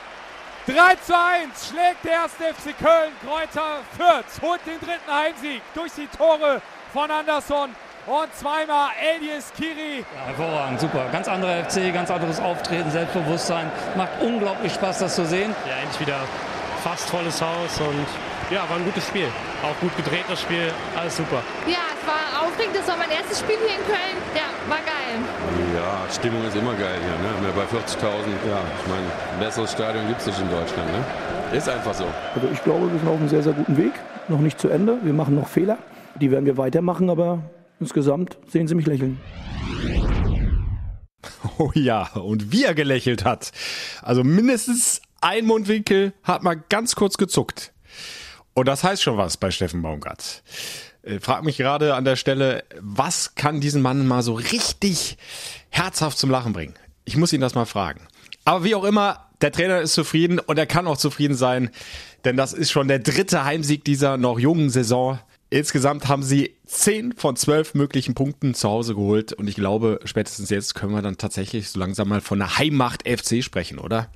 3 0.66 0.94
zu 1.04 1.12
1 1.16 1.68
schlägt 1.70 2.04
der 2.04 2.12
erste 2.12 2.44
FC 2.44 2.78
Köln. 2.78 3.12
Kräuter 3.26 3.80
Fürth 3.96 4.40
holt 4.40 4.60
den 4.66 4.78
dritten 4.78 5.12
Heimsieg 5.12 5.62
durch 5.74 5.92
die 5.92 6.06
Tore 6.06 6.62
von 6.92 7.10
Anderson 7.10 7.74
und 8.06 8.34
zweimal 8.34 8.90
Elias 9.00 9.52
Kiri. 9.56 9.98
Ja, 9.98 10.26
hervorragend, 10.26 10.80
super. 10.80 11.06
Ganz 11.10 11.28
anderer 11.28 11.64
FC, 11.64 11.92
ganz 11.92 12.10
anderes 12.10 12.40
Auftreten, 12.40 12.90
Selbstbewusstsein. 12.90 13.70
Macht 13.96 14.10
unglaublich 14.20 14.72
Spaß, 14.74 14.98
das 15.00 15.14
zu 15.14 15.26
sehen. 15.26 15.54
Ja, 15.68 15.76
endlich 15.82 16.00
wieder 16.00 16.20
fast 16.82 17.08
volles 17.10 17.40
Haus 17.40 17.80
und 17.80 18.06
ja, 18.50 18.68
war 18.68 18.76
ein 18.76 18.84
gutes 18.84 19.06
Spiel. 19.06 19.28
Auch 19.62 19.78
gut 19.80 19.96
gedreht 19.96 20.24
das 20.28 20.40
Spiel, 20.40 20.72
alles 20.96 21.16
super. 21.16 21.42
Ja, 21.66 21.78
es 21.94 22.06
war 22.06 22.42
aufregend, 22.46 22.76
das 22.76 22.86
war 22.88 22.96
mein 22.96 23.10
erstes 23.10 23.40
Spiel 23.40 23.56
hier 23.56 23.76
in 23.78 23.86
Köln. 23.86 24.18
Ja, 24.34 24.50
war 24.68 24.78
geil. 24.78 25.18
Ja, 25.82 26.08
Stimmung 26.08 26.46
ist 26.46 26.54
immer 26.54 26.74
geil 26.74 26.96
hier. 27.02 27.48
Ne? 27.48 27.52
Bei 27.56 27.64
40.000, 27.64 28.04
ja, 28.48 28.60
ich 28.80 28.88
meine, 28.88 29.06
ein 29.32 29.40
besseres 29.40 29.72
Stadion 29.72 30.06
gibt 30.06 30.20
es 30.20 30.28
nicht 30.28 30.40
in 30.40 30.48
Deutschland. 30.48 30.88
Ne? 30.92 31.56
Ist 31.56 31.68
einfach 31.68 31.92
so. 31.92 32.04
Also 32.36 32.46
ich 32.52 32.62
glaube, 32.62 32.92
wir 32.92 33.00
sind 33.00 33.08
auf 33.08 33.16
einem 33.16 33.28
sehr, 33.28 33.42
sehr 33.42 33.52
guten 33.52 33.76
Weg. 33.76 33.90
Noch 34.28 34.38
nicht 34.38 34.60
zu 34.60 34.68
Ende. 34.68 34.98
Wir 35.02 35.12
machen 35.12 35.34
noch 35.34 35.48
Fehler. 35.48 35.78
Die 36.20 36.30
werden 36.30 36.46
wir 36.46 36.56
weitermachen, 36.56 37.10
aber 37.10 37.42
insgesamt 37.80 38.38
sehen 38.46 38.68
Sie 38.68 38.76
mich 38.76 38.86
lächeln. 38.86 39.20
Oh 41.58 41.70
ja, 41.74 42.08
und 42.14 42.52
wie 42.52 42.64
er 42.64 42.74
gelächelt 42.74 43.24
hat. 43.24 43.52
Also 44.00 44.24
mindestens 44.24 45.02
ein 45.20 45.44
Mundwinkel 45.44 46.12
hat 46.22 46.42
mal 46.42 46.54
ganz 46.54 46.94
kurz 46.94 47.18
gezuckt. 47.18 47.72
Und 48.54 48.68
das 48.68 48.84
heißt 48.84 49.02
schon 49.02 49.16
was 49.16 49.36
bei 49.36 49.50
Steffen 49.50 49.82
Baumgart. 49.82 50.42
Äh, 51.02 51.18
frag 51.20 51.44
mich 51.44 51.56
gerade 51.56 51.94
an 51.94 52.04
der 52.04 52.16
Stelle, 52.16 52.64
was 52.80 53.34
kann 53.34 53.60
diesen 53.60 53.82
Mann 53.82 54.06
mal 54.06 54.22
so 54.22 54.34
richtig 54.34 55.18
herzhaft 55.72 56.18
zum 56.18 56.30
Lachen 56.30 56.52
bringen? 56.52 56.74
Ich 57.04 57.16
muss 57.16 57.32
ihn 57.32 57.40
das 57.40 57.56
mal 57.56 57.64
fragen. 57.64 58.06
Aber 58.44 58.62
wie 58.62 58.74
auch 58.74 58.84
immer, 58.84 59.28
der 59.40 59.50
Trainer 59.50 59.80
ist 59.80 59.94
zufrieden 59.94 60.38
und 60.38 60.58
er 60.58 60.66
kann 60.66 60.86
auch 60.86 60.96
zufrieden 60.96 61.34
sein, 61.34 61.70
denn 62.24 62.36
das 62.36 62.52
ist 62.52 62.70
schon 62.70 62.86
der 62.86 63.00
dritte 63.00 63.44
Heimsieg 63.44 63.84
dieser 63.84 64.16
noch 64.16 64.38
jungen 64.38 64.70
Saison. 64.70 65.18
Insgesamt 65.50 66.08
haben 66.08 66.22
sie 66.22 66.56
10 66.66 67.12
von 67.12 67.36
12 67.36 67.74
möglichen 67.74 68.14
Punkten 68.14 68.54
zu 68.54 68.68
Hause 68.68 68.94
geholt 68.94 69.32
und 69.32 69.48
ich 69.48 69.56
glaube, 69.56 70.00
spätestens 70.04 70.50
jetzt 70.50 70.74
können 70.74 70.92
wir 70.92 71.02
dann 71.02 71.18
tatsächlich 71.18 71.70
so 71.70 71.80
langsam 71.80 72.08
mal 72.08 72.20
von 72.20 72.38
der 72.38 72.58
Heimmacht 72.58 73.06
FC 73.06 73.42
sprechen, 73.42 73.78
oder? 73.78 74.10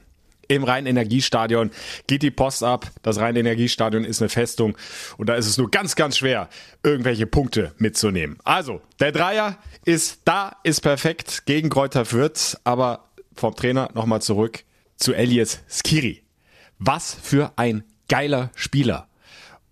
Im 0.49 0.65
Rhein-Energiestadion 0.65 1.71
geht 2.07 2.23
die 2.23 2.31
Post 2.31 2.63
ab. 2.63 2.91
Das 3.03 3.19
Rhein-Energiestadion 3.19 4.05
ist 4.05 4.21
eine 4.21 4.29
Festung 4.29 4.77
und 5.17 5.29
da 5.29 5.35
ist 5.35 5.47
es 5.47 5.59
nur 5.59 5.71
ganz, 5.71 5.97
ganz 5.97 6.17
schwer, 6.19 6.49
irgendwelche 6.83 7.27
Punkte 7.27 7.75
mitzunehmen. 7.79 8.39
Also, 8.45 8.81
der 9.01 9.13
Dreier 9.13 9.59
ist 9.85 10.21
da, 10.25 10.57
ist 10.63 10.81
perfekt 10.81 11.47
gegen 11.47 11.69
Kräuter 11.69 12.05
Fürth, 12.05 12.59
aber 12.65 13.11
vom 13.35 13.55
Trainer 13.55 13.91
nochmal 13.95 14.23
zurück 14.23 14.65
zu 14.97 15.13
Elias 15.13 15.61
Skiri. 15.69 16.23
Was 16.79 17.15
für 17.15 17.53
ein 17.57 17.85
geiler 18.09 18.51
Spieler 18.55 19.09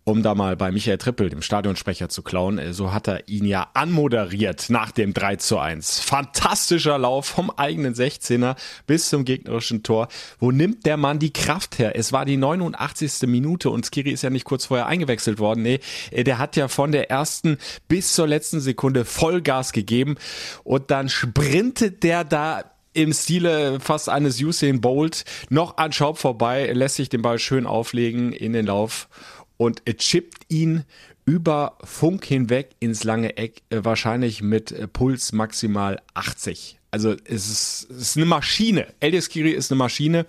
um 0.04 0.22
da 0.22 0.34
mal 0.34 0.54
bei 0.54 0.70
Michael 0.70 0.98
Trippel, 0.98 1.30
dem 1.30 1.40
Stadionsprecher, 1.40 2.10
zu 2.10 2.22
klauen, 2.22 2.58
äh, 2.58 2.72
so 2.74 2.92
hat 2.92 3.08
er 3.08 3.26
ihn 3.28 3.46
ja 3.46 3.68
anmoderiert 3.72 4.66
nach 4.68 4.90
dem 4.90 5.14
3 5.14 5.36
zu 5.36 5.58
1. 5.58 6.00
Fantastischer 6.00 6.98
Lauf 6.98 7.26
vom 7.26 7.50
eigenen 7.50 7.94
16er 7.94 8.56
bis 8.86 9.08
zum 9.08 9.24
gegnerischen 9.24 9.82
Tor. 9.82 10.08
Wo 10.38 10.50
nimmt 10.50 10.84
der 10.84 10.98
Mann 10.98 11.18
die 11.18 11.32
Kraft 11.32 11.78
her? 11.78 11.96
Es 11.96 12.12
war 12.12 12.26
die 12.26 12.36
89. 12.36 13.28
Minute 13.28 13.70
und 13.70 13.86
Skiri 13.86 14.10
ist 14.10 14.22
ja 14.22 14.30
nicht 14.30 14.44
kurz 14.44 14.66
vorher 14.66 14.86
eingewechselt 14.86 15.38
worden. 15.38 15.62
Nee, 15.62 15.80
äh, 16.10 16.22
der 16.22 16.38
hat 16.38 16.56
ja 16.56 16.68
von 16.68 16.92
der 16.92 17.10
ersten 17.10 17.56
bis 17.88 18.14
zur 18.14 18.26
letzten 18.26 18.60
Sekunde 18.60 19.06
Vollgas 19.06 19.72
gegeben 19.72 20.16
und 20.64 20.90
dann 20.90 21.08
sprintet 21.08 22.02
der 22.02 22.24
da 22.24 22.64
im 22.94 23.12
Stile 23.12 23.80
fast 23.80 24.08
eines 24.08 24.40
Usain 24.40 24.80
Bolt 24.80 25.24
noch 25.50 25.76
an 25.76 25.92
Schaub 25.92 26.16
vorbei, 26.16 26.70
lässt 26.72 26.94
sich 26.94 27.08
den 27.08 27.22
Ball 27.22 27.38
schön 27.38 27.66
auflegen 27.66 28.32
in 28.32 28.52
den 28.52 28.66
Lauf 28.66 29.08
und 29.56 29.84
chippt 29.86 30.46
ihn 30.48 30.84
über 31.26 31.78
Funk 31.82 32.24
hinweg 32.24 32.70
ins 32.80 33.04
lange 33.04 33.36
Eck, 33.36 33.62
äh, 33.70 33.80
wahrscheinlich 33.82 34.42
mit 34.42 34.72
äh, 34.72 34.86
Puls 34.86 35.32
maximal 35.32 36.00
80. 36.14 36.78
Also 36.90 37.12
es 37.24 37.48
ist, 37.50 37.90
es 37.90 37.96
ist 37.98 38.16
eine 38.16 38.26
Maschine. 38.26 38.86
Elias 39.00 39.28
Kiri 39.28 39.50
ist 39.50 39.72
eine 39.72 39.78
Maschine 39.78 40.26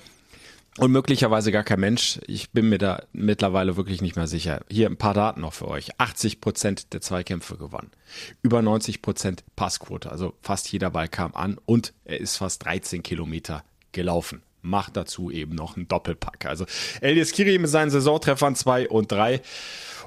und 0.78 0.92
möglicherweise 0.92 1.52
gar 1.52 1.64
kein 1.64 1.80
Mensch. 1.80 2.20
Ich 2.28 2.52
bin 2.52 2.70
mir 2.70 2.78
da 2.78 3.04
mittlerweile 3.14 3.78
wirklich 3.78 4.02
nicht 4.02 4.16
mehr 4.16 4.28
sicher. 4.28 4.62
Hier 4.70 4.90
ein 4.90 4.98
paar 4.98 5.14
Daten 5.14 5.42
noch 5.42 5.54
für 5.54 5.68
euch. 5.68 6.00
80 6.00 6.42
Prozent 6.42 6.94
der 6.94 7.02
Zweikämpfe 7.02 7.58
gewonnen. 7.58 7.92
Über 8.42 8.62
90 8.62 9.02
Prozent 9.02 9.44
Passquote. 9.56 10.12
Also 10.12 10.34
fast 10.42 10.72
jeder 10.72 10.90
Ball 10.90 11.08
kam 11.08 11.36
an 11.36 11.58
und 11.66 11.94
er 12.04 12.20
ist 12.20 12.38
fast 12.38 12.66
13 12.66 13.04
Kilometer 13.04 13.64
gelaufen. 13.92 14.42
Macht 14.66 14.98
dazu 14.98 15.32
eben 15.32 15.56
noch 15.56 15.76
einen 15.76 15.88
Doppelpack. 15.88 16.46
Also 16.46 16.66
Elias 17.02 17.32
Kiri 17.32 17.58
mit 17.58 17.70
seinen 17.70 17.90
Saisontreffern 17.90 18.56
2 18.56 18.90
und 18.90 19.12
3. 19.12 19.42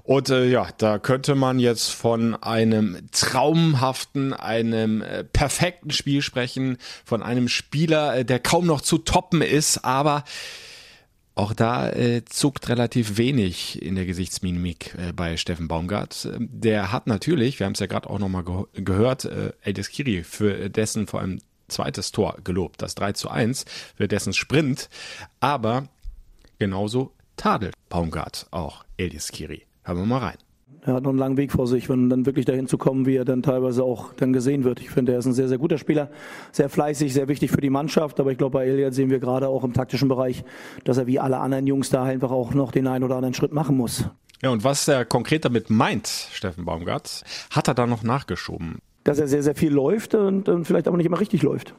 Und 0.05 0.31
äh, 0.31 0.49
ja, 0.49 0.69
da 0.79 0.99
könnte 0.99 1.35
man 1.35 1.59
jetzt 1.59 1.91
von 1.91 2.35
einem 2.35 2.99
traumhaften, 3.13 4.33
einem 4.33 5.03
äh, 5.03 5.23
perfekten 5.25 5.91
Spiel 5.91 6.23
sprechen, 6.23 6.79
von 7.05 7.23
einem 7.23 7.49
Spieler, 7.49 8.17
äh, 8.17 8.25
der 8.25 8.39
kaum 8.39 8.67
noch 8.67 8.81
zu 8.81 8.99
toppen 8.99 9.43
ist, 9.43 9.85
aber 9.85 10.25
auch 11.35 11.53
da 11.53 11.91
äh, 11.91 12.25
zuckt 12.25 12.69
relativ 12.69 13.17
wenig 13.17 13.81
in 13.81 13.95
der 13.95 14.07
Gesichtsmimik 14.07 14.95
äh, 14.99 15.13
bei 15.13 15.37
Steffen 15.37 15.69
Baumgart. 15.69 16.29
Der 16.39 16.91
hat 16.91 17.07
natürlich, 17.07 17.61
wir 17.61 17.67
haben 17.67 17.75
es 17.75 17.81
ja 17.81 17.87
gerade 17.87 18.11
auch 18.11 18.19
nochmal 18.19 18.45
ge 18.45 18.65
gehört, 18.83 19.25
äh, 19.27 19.53
Eldis 19.63 19.91
Kiri 19.91 20.25
für 20.25 20.69
dessen 20.69 21.07
vor 21.07 21.21
allem 21.21 21.39
zweites 21.69 22.13
Tor 22.13 22.37
gelobt, 22.45 22.83
das 22.83 22.95
3 22.95 23.13
zu 23.13 23.31
1, 23.31 23.65
für 23.97 24.09
dessen 24.09 24.33
Sprint. 24.33 24.89
Aber 25.41 25.89
genauso 26.59 27.13
tadelt 27.37 27.75
Baumgart 27.89 28.47
auch 28.51 28.85
Eldis 28.97 29.29
Kiri. 29.29 29.63
Hören 29.85 29.99
wir 29.99 30.07
mal 30.07 30.19
rein. 30.19 30.39
Er 30.83 30.95
hat 30.95 31.03
noch 31.03 31.11
einen 31.11 31.19
langen 31.19 31.37
Weg 31.37 31.53
vor 31.53 31.67
sich, 31.67 31.89
wenn 31.89 32.09
dann 32.09 32.25
wirklich 32.25 32.47
dahin 32.47 32.67
zu 32.67 32.79
kommen, 32.79 33.05
wie 33.05 33.17
er 33.17 33.25
dann 33.25 33.43
teilweise 33.43 33.83
auch 33.85 34.13
dann 34.15 34.33
gesehen 34.33 34.65
wird. 34.65 34.81
Ich 34.81 34.91
finde, 34.91 35.13
er 35.13 35.19
ist 35.19 35.27
ein 35.27 35.35
sehr, 35.35 35.49
sehr 35.49 35.59
guter 35.59 35.77
Spieler, 35.77 36.11
sehr 36.53 36.69
fleißig, 36.69 37.13
sehr 37.13 37.29
wichtig 37.29 37.51
für 37.51 37.61
die 37.61 37.69
Mannschaft. 37.69 38.21
Aber 38.21 38.31
ich 38.31 38.39
glaube, 38.39 38.55
bei 38.59 38.67
Elias 38.67 38.95
sehen 38.95 39.11
wir 39.11 39.19
gerade 39.19 39.49
auch 39.49 39.65
im 39.65 39.73
taktischen 39.73 40.09
Bereich, 40.09 40.45
dass 40.85 40.97
er 40.97 41.07
wie 41.07 41.19
alle 41.19 41.39
anderen 41.39 41.67
Jungs 41.67 41.91
da 41.91 42.05
einfach 42.05 42.31
auch 42.31 42.55
noch 42.55 42.73
den 42.73 42.87
einen 42.87 43.05
oder 43.05 43.17
anderen 43.17 43.35
Schritt 43.35 43.53
machen 43.53 43.77
muss. 43.77 44.05
Ja, 44.41 44.51
und 44.51 44.63
was 44.63 44.87
er 44.87 45.05
konkret 45.05 45.45
damit 45.45 45.69
meint, 45.69 46.07
Steffen 46.07 46.65
Baumgart, 46.65 47.25
hat 47.51 47.69
er 47.69 47.75
da 47.75 47.87
noch 47.87 48.03
nachgeschoben. 48.03 48.79
Dass 49.05 49.19
er 49.19 49.29
sehr, 49.29 49.43
sehr 49.43 49.55
viel 49.55 49.73
läuft 49.73 50.15
und, 50.15 50.49
und 50.49 50.65
vielleicht 50.65 50.89
aber 50.89 50.97
nicht 50.97 51.07
immer 51.07 51.21
richtig 51.21 51.43
läuft 51.43 51.75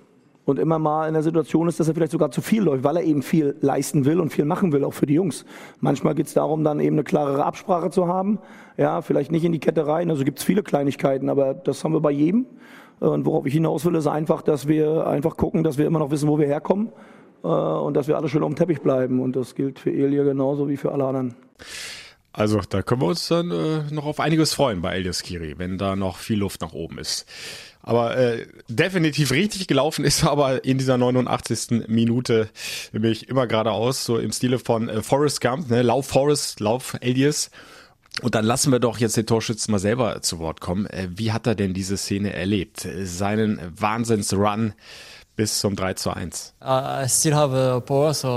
und 0.49 0.59
immer 0.59 0.79
mal 0.79 1.07
in 1.07 1.13
der 1.13 1.23
Situation 1.23 1.67
ist, 1.67 1.79
dass 1.79 1.87
er 1.87 1.93
vielleicht 1.93 2.11
sogar 2.11 2.31
zu 2.31 2.41
viel 2.41 2.63
läuft, 2.63 2.83
weil 2.83 2.97
er 2.97 3.03
eben 3.03 3.21
viel 3.21 3.55
leisten 3.61 4.05
will 4.05 4.19
und 4.19 4.31
viel 4.31 4.45
machen 4.45 4.71
will, 4.71 4.83
auch 4.83 4.93
für 4.93 5.05
die 5.05 5.13
Jungs. 5.13 5.45
Manchmal 5.79 6.15
geht 6.15 6.27
es 6.27 6.33
darum, 6.33 6.63
dann 6.63 6.79
eben 6.79 6.95
eine 6.95 7.03
klarere 7.03 7.45
Absprache 7.45 7.91
zu 7.91 8.07
haben. 8.07 8.39
Ja, 8.77 9.01
vielleicht 9.01 9.31
nicht 9.31 9.45
in 9.45 9.51
die 9.51 9.59
Kette 9.59 9.87
rein. 9.87 10.09
Also 10.09 10.23
gibt 10.23 10.39
es 10.39 10.45
viele 10.45 10.63
Kleinigkeiten, 10.63 11.29
aber 11.29 11.53
das 11.53 11.83
haben 11.83 11.93
wir 11.93 12.01
bei 12.01 12.11
jedem. 12.11 12.45
Und 12.99 13.25
worauf 13.25 13.45
ich 13.45 13.53
hinaus 13.53 13.85
will, 13.85 13.95
ist 13.95 14.07
einfach, 14.07 14.41
dass 14.41 14.67
wir 14.67 15.07
einfach 15.07 15.37
gucken, 15.37 15.63
dass 15.63 15.77
wir 15.77 15.85
immer 15.85 15.99
noch 15.99 16.11
wissen, 16.11 16.27
wo 16.27 16.37
wir 16.37 16.47
herkommen 16.47 16.89
äh, 17.43 17.47
und 17.47 17.95
dass 17.95 18.07
wir 18.07 18.17
alle 18.17 18.27
schön 18.27 18.43
auf 18.43 18.49
dem 18.49 18.57
Teppich 18.57 18.81
bleiben. 18.81 19.21
Und 19.21 19.35
das 19.35 19.55
gilt 19.55 19.79
für 19.79 19.91
Elia 19.91 20.23
genauso 20.23 20.67
wie 20.67 20.75
für 20.75 20.91
alle 20.91 21.05
anderen. 21.05 21.35
Also 22.31 22.61
da 22.61 22.81
können 22.81 23.01
wir 23.01 23.07
uns 23.07 23.27
dann 23.27 23.51
äh, 23.51 23.91
noch 23.91 24.05
auf 24.05 24.19
einiges 24.19 24.53
freuen 24.53 24.81
bei 24.81 24.95
Elias 24.95 25.23
Kiri, 25.23 25.55
wenn 25.57 25.77
da 25.77 25.95
noch 25.95 26.17
viel 26.17 26.39
Luft 26.39 26.61
nach 26.61 26.73
oben 26.73 26.99
ist. 26.99 27.25
Aber 27.81 28.17
äh, 28.17 28.45
definitiv 28.67 29.31
richtig 29.31 29.67
gelaufen 29.67 30.05
ist 30.05 30.23
aber 30.23 30.63
in 30.63 30.77
dieser 30.77 30.97
89. 30.97 31.87
Minute 31.87 32.49
nämlich 32.91 33.29
immer 33.29 33.47
geradeaus, 33.47 34.05
so 34.05 34.17
im 34.17 34.31
Stile 34.31 34.59
von 34.59 34.89
äh, 34.89 35.01
Forrest 35.01 35.41
Gump, 35.41 35.69
ne? 35.69 35.81
Lauf 35.81 36.07
Forrest, 36.07 36.59
Lauf 36.59 36.95
Elias. 37.01 37.49
Und 38.21 38.35
dann 38.35 38.43
lassen 38.43 38.71
wir 38.71 38.79
doch 38.79 38.97
jetzt 38.97 39.15
den 39.15 39.25
Torschützen 39.25 39.71
mal 39.71 39.79
selber 39.79 40.21
zu 40.21 40.39
Wort 40.39 40.61
kommen. 40.61 40.85
Äh, 40.87 41.07
wie 41.15 41.31
hat 41.31 41.47
er 41.47 41.55
denn 41.55 41.73
diese 41.73 41.97
Szene 41.97 42.33
erlebt? 42.33 42.87
Seinen 43.03 43.59
Wahnsinnsrun 43.75 44.73
bis 45.39 45.59
zum 45.59 45.73
3 45.73 45.93
zu 45.93 46.11
1. 46.11 46.53
Uh, 46.61 46.65
I 46.65 47.07
still 47.07 47.33
have 47.33 47.55
uh, 47.55 47.79
power, 47.79 48.13
so 48.13 48.27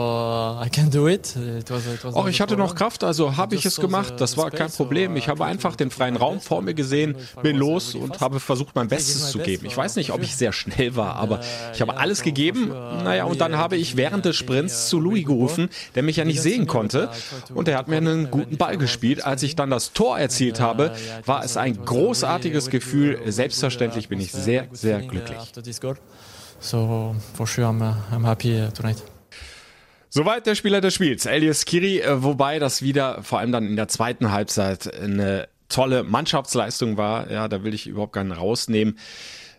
I 0.64 0.70
can 0.70 0.88
do 0.88 1.08
it. 1.08 1.34
it, 1.34 1.68
was, 1.68 1.84
it 1.84 2.04
was 2.04 2.14
oh, 2.14 2.28
ich 2.28 2.40
hatte 2.40 2.56
noch 2.56 2.76
Kraft, 2.76 3.02
also 3.02 3.36
habe 3.36 3.56
ich 3.56 3.66
es 3.66 3.80
gemacht. 3.80 4.20
Das 4.20 4.36
war 4.36 4.52
kein 4.52 4.70
Problem. 4.70 5.16
Ich 5.16 5.26
habe 5.26 5.44
einfach 5.44 5.74
den 5.74 5.90
freien 5.90 6.14
Raum 6.14 6.40
vor 6.40 6.62
mir 6.62 6.74
gesehen, 6.74 7.16
bin 7.42 7.56
los 7.56 7.96
und 7.96 8.20
habe 8.20 8.38
versucht, 8.38 8.76
mein 8.76 8.86
Bestes 8.86 9.32
zu 9.32 9.40
geben. 9.40 9.66
Ich 9.66 9.76
weiß 9.76 9.96
nicht, 9.96 10.12
ob 10.12 10.22
ich 10.22 10.36
sehr 10.36 10.52
schnell 10.52 10.94
war, 10.94 11.16
aber 11.16 11.40
ich 11.74 11.80
habe 11.80 11.96
alles 11.96 12.22
gegeben. 12.22 12.68
Naja, 12.68 13.24
und 13.24 13.40
dann 13.40 13.56
habe 13.56 13.76
ich 13.76 13.96
während 13.96 14.24
des 14.24 14.36
Sprints 14.36 14.88
zu 14.88 15.00
Louis 15.00 15.26
gerufen, 15.26 15.70
der 15.96 16.04
mich 16.04 16.18
ja 16.18 16.24
nicht 16.24 16.40
sehen 16.40 16.68
konnte. 16.68 17.10
Und 17.52 17.66
er 17.66 17.78
hat 17.78 17.88
mir 17.88 17.96
einen 17.96 18.30
guten 18.30 18.58
Ball 18.58 18.76
gespielt. 18.76 19.24
Als 19.24 19.42
ich 19.42 19.56
dann 19.56 19.70
das 19.70 19.92
Tor 19.92 20.20
erzielt 20.20 20.60
habe, 20.60 20.92
war 21.26 21.44
es 21.44 21.56
ein 21.56 21.84
großartiges 21.84 22.70
Gefühl. 22.70 23.18
Selbstverständlich 23.26 24.08
bin 24.08 24.20
ich 24.20 24.30
sehr, 24.30 24.68
sehr 24.70 25.00
glücklich. 25.00 25.40
So 26.62 27.16
for 27.34 27.46
sure 27.46 27.66
I'm, 27.66 27.82
uh, 27.82 27.94
I'm 28.12 28.24
happy 28.24 28.62
uh, 28.62 28.70
tonight. 28.70 29.02
Soweit 30.08 30.46
der 30.46 30.54
Spieler 30.54 30.80
des 30.80 30.94
Spiels, 30.94 31.26
Elias 31.26 31.64
Kiri, 31.64 32.00
äh, 32.00 32.22
wobei 32.22 32.58
das 32.58 32.82
wieder 32.82 33.22
vor 33.22 33.40
allem 33.40 33.50
dann 33.50 33.66
in 33.66 33.76
der 33.76 33.88
zweiten 33.88 34.30
Halbzeit 34.30 34.94
eine 34.94 35.48
tolle 35.68 36.04
Mannschaftsleistung 36.04 36.96
war. 36.96 37.30
Ja, 37.30 37.48
da 37.48 37.64
will 37.64 37.74
ich 37.74 37.88
überhaupt 37.88 38.12
keinen 38.12 38.30
rausnehmen. 38.30 38.98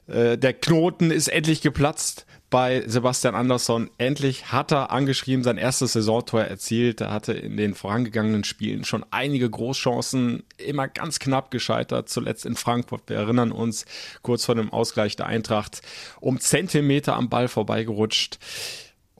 Äh, 0.07 0.37
der 0.37 0.53
Knoten 0.53 1.11
ist 1.11 1.27
endlich 1.27 1.61
geplatzt 1.61 2.25
bei 2.53 2.83
Sebastian 2.85 3.33
Andersson. 3.33 3.89
Endlich 3.97 4.51
hat 4.51 4.71
er 4.71 4.91
angeschrieben, 4.91 5.43
sein 5.43 5.57
erstes 5.57 5.93
Saisontor 5.93 6.41
erzielt. 6.41 7.01
Er 7.01 7.09
hatte 7.09 7.33
in 7.33 7.57
den 7.57 7.73
vorangegangenen 7.73 8.43
Spielen 8.43 8.83
schon 8.83 9.03
einige 9.09 9.49
Großchancen, 9.49 10.43
immer 10.57 10.87
ganz 10.87 11.17
knapp 11.17 11.49
gescheitert. 11.49 12.09
Zuletzt 12.09 12.45
in 12.45 12.55
Frankfurt. 12.55 13.01
Wir 13.07 13.17
erinnern 13.17 13.51
uns, 13.51 13.85
kurz 14.21 14.45
vor 14.45 14.53
dem 14.53 14.71
Ausgleich 14.71 15.15
der 15.15 15.25
Eintracht, 15.25 15.81
um 16.19 16.39
Zentimeter 16.39 17.15
am 17.15 17.27
Ball 17.27 17.47
vorbeigerutscht. 17.47 18.37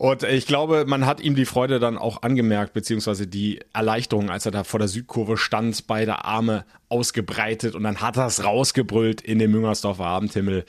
Und 0.04 0.24
ich 0.24 0.48
glaube, 0.48 0.84
man 0.86 1.06
hat 1.06 1.22
ihm 1.22 1.34
die 1.34 1.46
Freude 1.46 1.80
dann 1.80 1.98
auch 1.98 2.24
angemerkt, 2.24 2.74
beziehungsweise 2.74 3.26
die 3.26 3.62
Erleichterung, 3.72 4.30
als 4.30 4.46
er 4.46 4.52
da 4.52 4.66
vor 4.66 4.78
der 4.78 4.90
Südkurve 4.90 5.38
stand, 5.38 5.88
beide 5.88 6.26
Arme 6.26 6.66
ausgebreitet 6.90 7.74
und 7.74 7.84
dann 7.84 8.02
hat 8.02 8.18
er 8.18 8.26
es 8.26 8.44
rausgebrüllt 8.44 9.22
in 9.22 9.40
den 9.40 9.50
Müngersdorfer 9.52 10.04
Abendhimmel. 10.04 10.66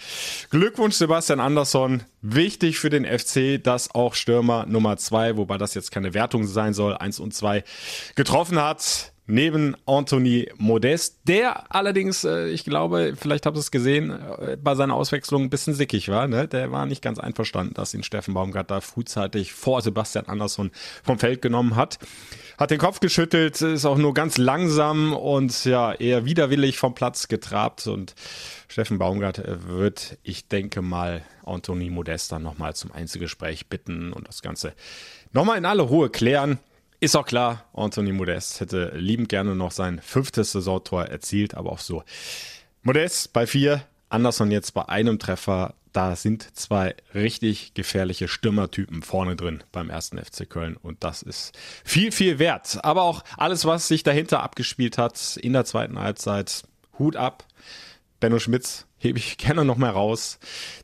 Glückwunsch 0.50 0.94
Sebastian 0.94 1.40
Andersson. 1.40 2.04
Wichtig 2.22 2.78
für 2.78 2.90
den 2.90 3.04
FC, 3.04 3.60
dass 3.60 3.92
auch 3.92 4.14
Stürmer 4.14 4.66
Nummer 4.66 4.98
zwei, 4.98 5.36
wobei 5.36 5.58
das 5.58 5.74
jetzt 5.74 5.90
keine 5.90 6.14
Wertung 6.14 6.46
sein 6.46 6.72
soll, 6.72 6.96
eins 6.96 7.18
und 7.18 7.34
zwei 7.34 7.64
getroffen 8.14 8.62
hat 8.62 9.13
neben 9.26 9.74
Anthony 9.86 10.50
Modest, 10.56 11.18
der 11.24 11.74
allerdings, 11.74 12.24
äh, 12.24 12.48
ich 12.48 12.64
glaube, 12.64 13.14
vielleicht 13.18 13.46
habt 13.46 13.56
ihr 13.56 13.60
es 13.60 13.70
gesehen, 13.70 14.10
äh, 14.10 14.56
bei 14.62 14.74
seiner 14.74 14.94
Auswechslung 14.94 15.44
ein 15.44 15.50
bisschen 15.50 15.74
sickig 15.74 16.08
war. 16.08 16.28
Ne? 16.28 16.46
Der 16.46 16.70
war 16.72 16.84
nicht 16.86 17.02
ganz 17.02 17.18
einverstanden, 17.18 17.74
dass 17.74 17.94
ihn 17.94 18.02
Steffen 18.02 18.34
Baumgart 18.34 18.70
da 18.70 18.80
frühzeitig 18.80 19.52
vor 19.52 19.80
Sebastian 19.80 20.26
Andersson 20.26 20.70
vom 21.02 21.18
Feld 21.18 21.40
genommen 21.40 21.76
hat. 21.76 21.98
Hat 22.58 22.70
den 22.70 22.78
Kopf 22.78 23.00
geschüttelt, 23.00 23.60
ist 23.62 23.84
auch 23.84 23.98
nur 23.98 24.14
ganz 24.14 24.38
langsam 24.38 25.12
und 25.12 25.64
ja, 25.64 25.92
eher 25.92 26.24
widerwillig 26.24 26.78
vom 26.78 26.94
Platz 26.94 27.28
getrabt 27.28 27.86
und 27.86 28.14
Steffen 28.68 28.98
Baumgart 28.98 29.38
äh, 29.38 29.66
wird, 29.66 30.18
ich 30.22 30.48
denke 30.48 30.82
mal, 30.82 31.22
Anthony 31.44 31.90
Modest 31.90 32.30
dann 32.30 32.42
nochmal 32.42 32.74
zum 32.74 32.92
Einzelgespräch 32.92 33.68
bitten 33.68 34.12
und 34.12 34.28
das 34.28 34.42
Ganze 34.42 34.74
nochmal 35.32 35.58
in 35.58 35.64
aller 35.64 35.84
Ruhe 35.84 36.10
klären. 36.10 36.58
Ist 37.04 37.16
auch 37.16 37.26
klar, 37.26 37.66
Anthony 37.74 38.12
Modest 38.12 38.60
hätte 38.60 38.92
liebend 38.94 39.28
gerne 39.28 39.54
noch 39.54 39.72
sein 39.72 40.00
fünftes 40.00 40.52
Saisontor 40.52 41.04
erzielt, 41.04 41.52
aber 41.52 41.70
auch 41.70 41.78
so. 41.78 42.02
Modest 42.82 43.34
bei 43.34 43.46
vier, 43.46 43.82
Anderson 44.08 44.50
jetzt 44.50 44.72
bei 44.72 44.88
einem 44.88 45.18
Treffer. 45.18 45.74
Da 45.92 46.16
sind 46.16 46.56
zwei 46.56 46.94
richtig 47.14 47.74
gefährliche 47.74 48.26
Stürmertypen 48.26 49.02
vorne 49.02 49.36
drin 49.36 49.62
beim 49.70 49.90
ersten 49.90 50.16
FC 50.16 50.48
Köln 50.48 50.78
und 50.78 51.04
das 51.04 51.20
ist 51.20 51.54
viel, 51.84 52.10
viel 52.10 52.38
wert. 52.38 52.82
Aber 52.82 53.02
auch 53.02 53.22
alles, 53.36 53.66
was 53.66 53.86
sich 53.86 54.02
dahinter 54.02 54.42
abgespielt 54.42 54.96
hat 54.96 55.36
in 55.36 55.52
der 55.52 55.66
zweiten 55.66 55.98
Halbzeit, 55.98 56.62
Hut 56.98 57.16
ab. 57.16 57.44
Benno 58.18 58.38
Schmitz 58.38 58.86
hebe 59.04 59.18
ich 59.18 59.36
gerne 59.36 59.64
noch 59.64 59.76
mal 59.76 59.90
raus. 59.90 60.38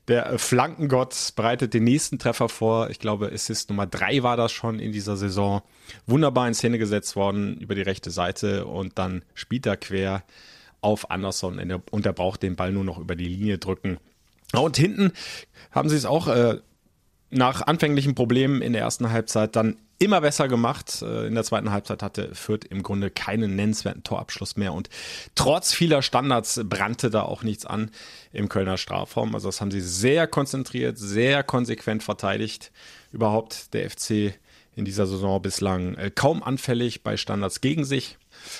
Der 0.06 0.38
Flankengott 0.38 1.32
bereitet 1.34 1.74
den 1.74 1.84
nächsten 1.84 2.18
Treffer 2.18 2.48
vor. 2.48 2.90
Ich 2.90 2.98
glaube, 2.98 3.28
es 3.28 3.50
ist 3.50 3.70
Nummer 3.70 3.86
drei 3.86 4.22
war 4.22 4.36
das 4.36 4.52
schon 4.52 4.78
in 4.78 4.92
dieser 4.92 5.16
Saison. 5.16 5.62
Wunderbar 6.06 6.46
in 6.46 6.54
Szene 6.54 6.78
gesetzt 6.78 7.16
worden 7.16 7.56
über 7.58 7.74
die 7.74 7.82
rechte 7.82 8.10
Seite 8.10 8.66
und 8.66 8.98
dann 8.98 9.22
spielt 9.34 9.66
er 9.66 9.76
quer 9.76 10.22
auf 10.80 11.10
Anderson 11.10 11.58
und 11.90 12.06
er 12.06 12.12
braucht 12.12 12.42
den 12.42 12.56
Ball 12.56 12.72
nur 12.72 12.84
noch 12.84 12.98
über 12.98 13.16
die 13.16 13.28
Linie 13.28 13.58
drücken. 13.58 13.98
Und 14.52 14.76
hinten 14.76 15.12
haben 15.70 15.88
sie 15.88 15.96
es 15.96 16.06
auch 16.06 16.28
äh, 16.28 16.58
nach 17.30 17.62
anfänglichen 17.62 18.14
Problemen 18.14 18.62
in 18.62 18.72
der 18.72 18.82
ersten 18.82 19.10
Halbzeit 19.10 19.56
dann 19.56 19.76
immer 20.00 20.20
besser 20.20 20.48
gemacht. 20.48 21.02
Äh, 21.02 21.28
in 21.28 21.34
der 21.34 21.44
zweiten 21.44 21.70
Halbzeit 21.70 22.02
hatte 22.02 22.34
Fürth 22.34 22.64
im 22.68 22.82
Grunde 22.82 23.10
keinen 23.10 23.54
nennenswerten 23.54 24.02
Torabschluss 24.02 24.56
mehr 24.56 24.72
und 24.72 24.88
trotz 25.36 25.72
vieler 25.72 26.02
Standards 26.02 26.60
brannte 26.64 27.10
da 27.10 27.22
auch 27.22 27.44
nichts 27.44 27.66
an 27.66 27.92
im 28.32 28.48
Kölner 28.48 28.78
Strafraum. 28.78 29.34
Also 29.34 29.48
das 29.48 29.60
haben 29.60 29.70
sie 29.70 29.80
sehr 29.80 30.26
konzentriert, 30.26 30.98
sehr 30.98 31.44
konsequent 31.44 32.02
verteidigt. 32.02 32.72
Überhaupt 33.12 33.72
der 33.74 33.88
FC 33.88 34.34
in 34.74 34.84
dieser 34.84 35.06
Saison 35.06 35.40
bislang 35.42 35.94
äh, 35.96 36.10
kaum 36.10 36.42
anfällig 36.42 37.02
bei 37.02 37.16
Standards 37.16 37.60
gegen 37.60 37.84
sich. 37.84 38.16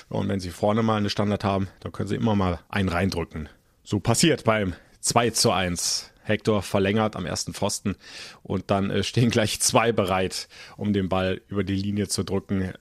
Und 0.09 0.29
wenn 0.29 0.39
sie 0.39 0.51
vorne 0.51 0.83
mal 0.83 0.97
eine 0.97 1.09
Standard 1.09 1.43
haben, 1.43 1.67
dann 1.79 1.91
können 1.91 2.07
sie 2.07 2.15
immer 2.15 2.35
mal 2.35 2.59
einen 2.69 2.89
reindrücken. 2.89 3.49
So 3.83 3.99
passiert 3.99 4.43
beim 4.43 4.73
2 4.99 5.31
zu 5.31 5.51
1. 5.51 6.10
Hector 6.23 6.61
verlängert 6.61 7.15
am 7.15 7.25
ersten 7.25 7.53
Pfosten 7.53 7.95
und 8.43 8.69
dann 8.71 8.89
äh, 8.89 9.03
stehen 9.03 9.29
gleich 9.31 9.59
zwei 9.59 9.91
bereit, 9.91 10.47
um 10.77 10.93
den 10.93 11.09
Ball 11.09 11.41
über 11.47 11.63
die 11.63 11.75
Linie 11.75 12.07
zu 12.07 12.23
drücken. 12.23 12.73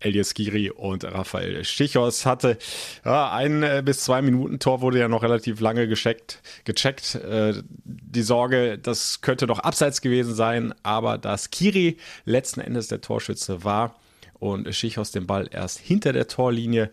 Elias 0.00 0.34
Giri 0.34 0.70
und 0.70 1.04
Raphael 1.04 1.64
Schichos 1.64 2.26
hatte 2.26 2.58
ja, 3.04 3.32
ein 3.32 3.62
äh, 3.62 3.82
bis 3.84 4.00
zwei 4.00 4.20
Minuten 4.20 4.58
Tor 4.58 4.82
wurde 4.82 4.98
ja 4.98 5.08
noch 5.08 5.22
relativ 5.22 5.60
lange 5.60 5.88
gecheckt. 5.88 6.42
gecheckt. 6.64 7.14
Äh, 7.14 7.62
die 7.84 8.22
Sorge, 8.22 8.78
das 8.78 9.22
könnte 9.22 9.46
doch 9.46 9.60
abseits 9.60 10.02
gewesen 10.02 10.34
sein, 10.34 10.74
aber 10.82 11.16
dass 11.16 11.50
Kiri 11.50 11.96
letzten 12.26 12.60
Endes 12.60 12.88
der 12.88 13.00
Torschütze 13.00 13.64
war 13.64 13.96
und 14.34 14.74
Schichos 14.74 15.10
den 15.10 15.26
Ball 15.26 15.48
erst 15.50 15.78
hinter 15.78 16.12
der 16.12 16.28
Torlinie 16.28 16.90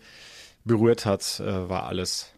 berührt 0.63 1.05
hat, 1.05 1.41
äh, 1.41 1.69
war 1.69 1.87
alles 1.87 2.31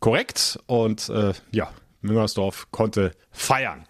korrekt 0.00 0.58
und 0.66 1.12
ja, 1.52 1.72
Müngersdorf 2.02 2.68
konnte 2.70 3.12
feiern. 3.30 3.86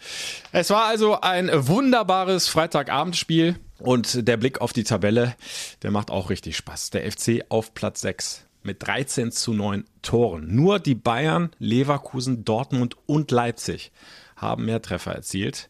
Es 0.53 0.71
war 0.71 0.85
also 0.85 1.21
ein 1.21 1.51
wunderbares 1.53 2.49
Freitagabendspiel 2.49 3.57
und 3.79 4.29
der 4.29 4.37
Blick 4.37 4.61
auf 4.61 4.73
die 4.73 4.85
Tabelle, 4.85 5.35
der 5.83 5.91
macht 5.91 6.11
auch 6.11 6.31
richtig 6.31 6.57
Spaß. 6.57 6.91
Der 6.91 7.11
FC 7.11 7.45
auf 7.49 7.75
Platz 7.75 8.01
6 8.03 8.47
mit 8.63 8.87
13 8.87 9.33
zu 9.33 9.53
9 9.55 9.85
Toren. 10.03 10.55
Nur 10.55 10.79
die 10.79 10.95
Bayern, 10.95 11.51
Leverkusen, 11.59 12.45
Dortmund 12.45 12.97
und 13.07 13.31
Leipzig 13.31 13.93
haben 14.37 14.67
mehr 14.67 14.83
Treffer 14.83 15.13
erzielt. 15.13 15.69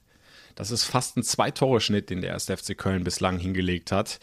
Das 0.55 0.71
ist 0.71 0.85
fast 0.85 1.17
ein 1.17 1.23
Zwei-Tore-Schnitt, 1.23 2.11
den 2.11 2.21
der 2.21 2.31
erste 2.31 2.57
FC 2.57 2.77
Köln 2.77 3.05
bislang 3.05 3.39
hingelegt 3.39 3.93
hat. 3.93 4.19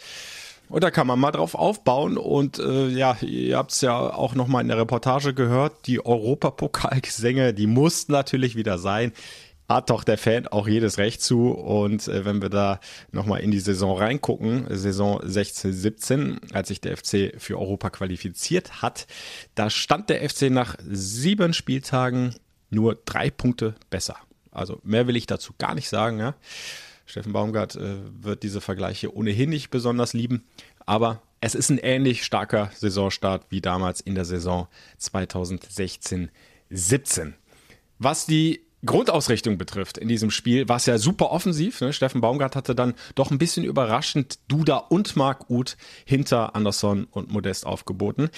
Und 0.70 0.84
da 0.84 0.92
kann 0.92 1.08
man 1.08 1.18
mal 1.18 1.32
drauf 1.32 1.56
aufbauen. 1.56 2.16
Und 2.16 2.60
äh, 2.60 2.88
ja, 2.88 3.16
ihr 3.20 3.56
habt 3.56 3.72
es 3.72 3.80
ja 3.80 3.98
auch 3.98 4.36
nochmal 4.36 4.62
in 4.62 4.68
der 4.68 4.78
Reportage 4.78 5.34
gehört, 5.34 5.86
die 5.86 6.04
Europapokalgesänge, 6.04 7.52
die 7.52 7.66
mussten 7.66 8.12
natürlich 8.12 8.54
wieder 8.54 8.78
sein. 8.78 9.12
Hat 9.68 9.90
doch 9.90 10.04
der 10.04 10.16
Fan 10.16 10.46
auch 10.46 10.68
jedes 10.68 10.96
Recht 10.98 11.22
zu. 11.22 11.50
Und 11.50 12.06
äh, 12.06 12.24
wenn 12.24 12.40
wir 12.40 12.50
da 12.50 12.78
nochmal 13.10 13.40
in 13.40 13.50
die 13.50 13.58
Saison 13.58 13.98
reingucken, 13.98 14.66
Saison 14.70 15.20
16, 15.24 15.72
17, 15.72 16.40
als 16.52 16.68
sich 16.68 16.80
der 16.80 16.96
FC 16.96 17.34
für 17.36 17.58
Europa 17.58 17.90
qualifiziert 17.90 18.80
hat, 18.80 19.08
da 19.56 19.70
stand 19.70 20.08
der 20.08 20.28
FC 20.28 20.50
nach 20.50 20.76
sieben 20.88 21.52
Spieltagen 21.52 22.36
nur 22.70 22.96
drei 23.04 23.28
Punkte 23.30 23.74
besser. 23.90 24.16
Also 24.52 24.78
mehr 24.84 25.08
will 25.08 25.16
ich 25.16 25.26
dazu 25.26 25.52
gar 25.58 25.74
nicht 25.74 25.88
sagen. 25.88 26.20
Ja. 26.20 26.34
Steffen 27.10 27.32
Baumgart 27.32 27.76
äh, 27.76 27.96
wird 28.22 28.42
diese 28.42 28.60
Vergleiche 28.60 29.14
ohnehin 29.14 29.50
nicht 29.50 29.70
besonders 29.70 30.12
lieben, 30.12 30.44
aber 30.86 31.22
es 31.40 31.54
ist 31.54 31.70
ein 31.70 31.78
ähnlich 31.78 32.24
starker 32.24 32.70
Saisonstart 32.74 33.46
wie 33.50 33.60
damals 33.60 34.00
in 34.00 34.14
der 34.14 34.24
Saison 34.24 34.68
2016-17. 35.00 37.32
Was 37.98 38.26
die 38.26 38.60
Grundausrichtung 38.84 39.58
betrifft 39.58 39.98
in 39.98 40.08
diesem 40.08 40.30
Spiel, 40.30 40.68
war 40.68 40.76
es 40.76 40.86
ja 40.86 40.98
super 40.98 41.30
offensiv. 41.30 41.80
Ne? 41.80 41.92
Steffen 41.92 42.20
Baumgart 42.20 42.56
hatte 42.56 42.74
dann 42.74 42.94
doch 43.14 43.30
ein 43.30 43.38
bisschen 43.38 43.64
überraschend 43.64 44.38
Duda 44.48 44.76
und 44.76 45.16
Marc 45.16 45.50
Uth 45.50 45.76
hinter 46.04 46.54
Anderson 46.56 47.06
und 47.10 47.30
Modest 47.30 47.66
aufgeboten. 47.66 48.30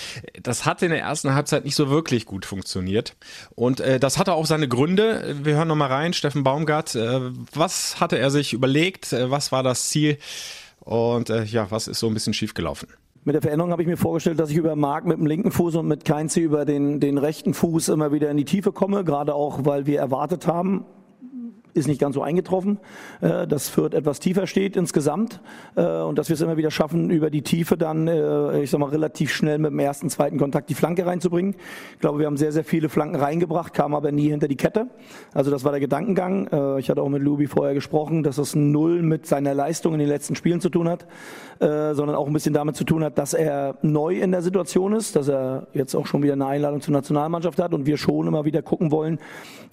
Das 0.42 0.64
hat 0.64 0.82
in 0.82 0.90
der 0.90 1.00
ersten 1.00 1.34
Halbzeit 1.34 1.64
nicht 1.64 1.76
so 1.76 1.90
wirklich 1.90 2.26
gut 2.26 2.44
funktioniert. 2.44 3.14
Und 3.54 3.80
äh, 3.80 4.00
das 4.00 4.18
hatte 4.18 4.34
auch 4.34 4.46
seine 4.46 4.68
Gründe. 4.68 5.37
Wir 5.42 5.56
hören 5.56 5.68
nochmal 5.68 5.92
rein. 5.92 6.12
Steffen 6.12 6.42
Baumgart, 6.42 6.94
äh, 6.94 7.20
was 7.54 8.00
hatte 8.00 8.19
er 8.19 8.30
sich 8.30 8.52
überlegt? 8.52 9.12
Äh, 9.12 9.30
was 9.30 9.52
war 9.52 9.62
das 9.62 9.88
Ziel? 9.88 10.19
Und 10.84 11.30
äh, 11.30 11.45
ja, 11.45 11.71
was 11.71 11.88
ist 11.88 12.00
so 12.00 12.08
ein 12.08 12.14
bisschen 12.14 12.34
schiefgelaufen? 12.34 12.88
Mit 13.25 13.36
der 13.36 13.42
Veränderung 13.42 13.71
habe 13.71 13.82
ich 13.82 13.88
mir 13.88 13.97
vorgestellt, 13.97 14.40
dass 14.40 14.50
ich 14.50 14.56
über 14.56 14.75
Mark 14.75 15.06
mit 15.06 15.16
dem 15.16 15.26
linken 15.26 15.52
Fuß 15.52 15.76
und 15.76 15.86
mit 15.86 16.04
Keinze 16.04 16.40
über 16.40 16.64
den, 16.64 16.99
den 16.99 17.18
rechten 17.18 17.54
Fuß 17.54 17.90
immer 17.90 18.10
wieder 18.10 18.28
in 18.30 18.36
die 18.36 18.45
Tiefe 18.45 18.73
komme, 18.73 19.04
gerade 19.04 19.34
auch, 19.34 19.64
weil 19.64 19.86
wir 19.86 20.00
erwartet 20.00 20.49
haben, 20.49 20.84
ist 21.75 21.89
nicht 21.89 22.00
ganz 22.00 22.15
so 22.15 22.23
eingetroffen, 22.23 22.78
äh, 23.21 23.47
dass 23.47 23.69
Fürth 23.69 23.95
etwas 23.95 24.21
tiefer 24.21 24.47
steht 24.47 24.76
insgesamt 24.76 25.41
äh, 25.76 26.02
und 26.02 26.19
dass 26.19 26.28
wir 26.28 26.35
es 26.35 26.41
immer 26.41 26.56
wieder 26.56 26.71
schaffen, 26.71 27.11
über 27.11 27.30
die 27.30 27.43
Tiefe 27.43 27.76
dann, 27.76 28.08
äh, 28.08 28.63
ich 28.63 28.71
sag 28.71 28.78
mal, 28.78 28.91
relativ 28.91 29.32
schnell 29.32 29.58
mit 29.58 29.71
dem 29.71 29.78
ersten, 29.78 30.11
zweiten 30.11 30.39
Kontakt 30.39 30.69
die 30.69 30.75
Flanke 30.75 31.06
reinzubringen. 31.06 31.54
Ich 31.95 32.00
glaube, 32.00 32.19
wir 32.19 32.26
haben 32.26 32.37
sehr, 32.37 32.52
sehr 32.52 32.65
viele 32.65 32.89
Flanken 32.89 33.17
reingebracht, 33.17 33.73
kamen 33.73 33.95
aber 33.95 34.13
nie 34.13 34.28
hinter 34.28 34.49
die 34.49 34.56
Kette. 34.56 34.89
Also 35.32 35.50
das 35.50 35.65
war 35.65 35.73
der 35.73 35.80
Gedankengang. 35.80 36.78
Ich 36.78 36.91
hatte 36.91 37.02
auch 37.02 37.08
mit 37.08 37.23
Lubi 37.23 37.47
vorher 37.47 37.75
gesprochen, 37.75 38.23
dass 38.23 38.39
es 38.39 38.54
null 38.54 39.02
mit 39.02 39.26
seiner 39.26 39.54
Leistung 39.54 39.95
in 39.95 40.00
den 40.00 40.08
letzten 40.08 40.35
Spielen 40.35 40.61
zu 40.61 40.69
tun 40.69 40.89
hat, 40.89 41.06
sondern 41.58 42.15
auch 42.15 42.26
ein 42.26 42.32
bisschen 42.32 42.54
damit 42.54 42.76
zu 42.76 42.85
tun 42.85 43.04
hat, 43.04 43.19
dass 43.19 43.35
er 43.35 43.76
neu 43.82 44.21
in 44.21 44.32
der 44.32 44.43
Situation 44.43 44.93
ist, 44.93 45.17
dass 45.17 45.28
er 45.28 45.67
jetzt 45.73 45.95
auch 45.95 46.06
schon 46.06 46.23
wieder 46.23 46.35
eine 46.35 46.47
Einladung 46.47 46.80
zur 46.80 46.93
Nationalmannschaft 46.93 47.61
hat 47.61 47.75
und 47.75 47.87
wir 47.87 47.97
schon 47.97 48.26
immer 48.26 48.45
wieder 48.45 48.63
gucken 48.63 48.91
wollen, 48.91 49.19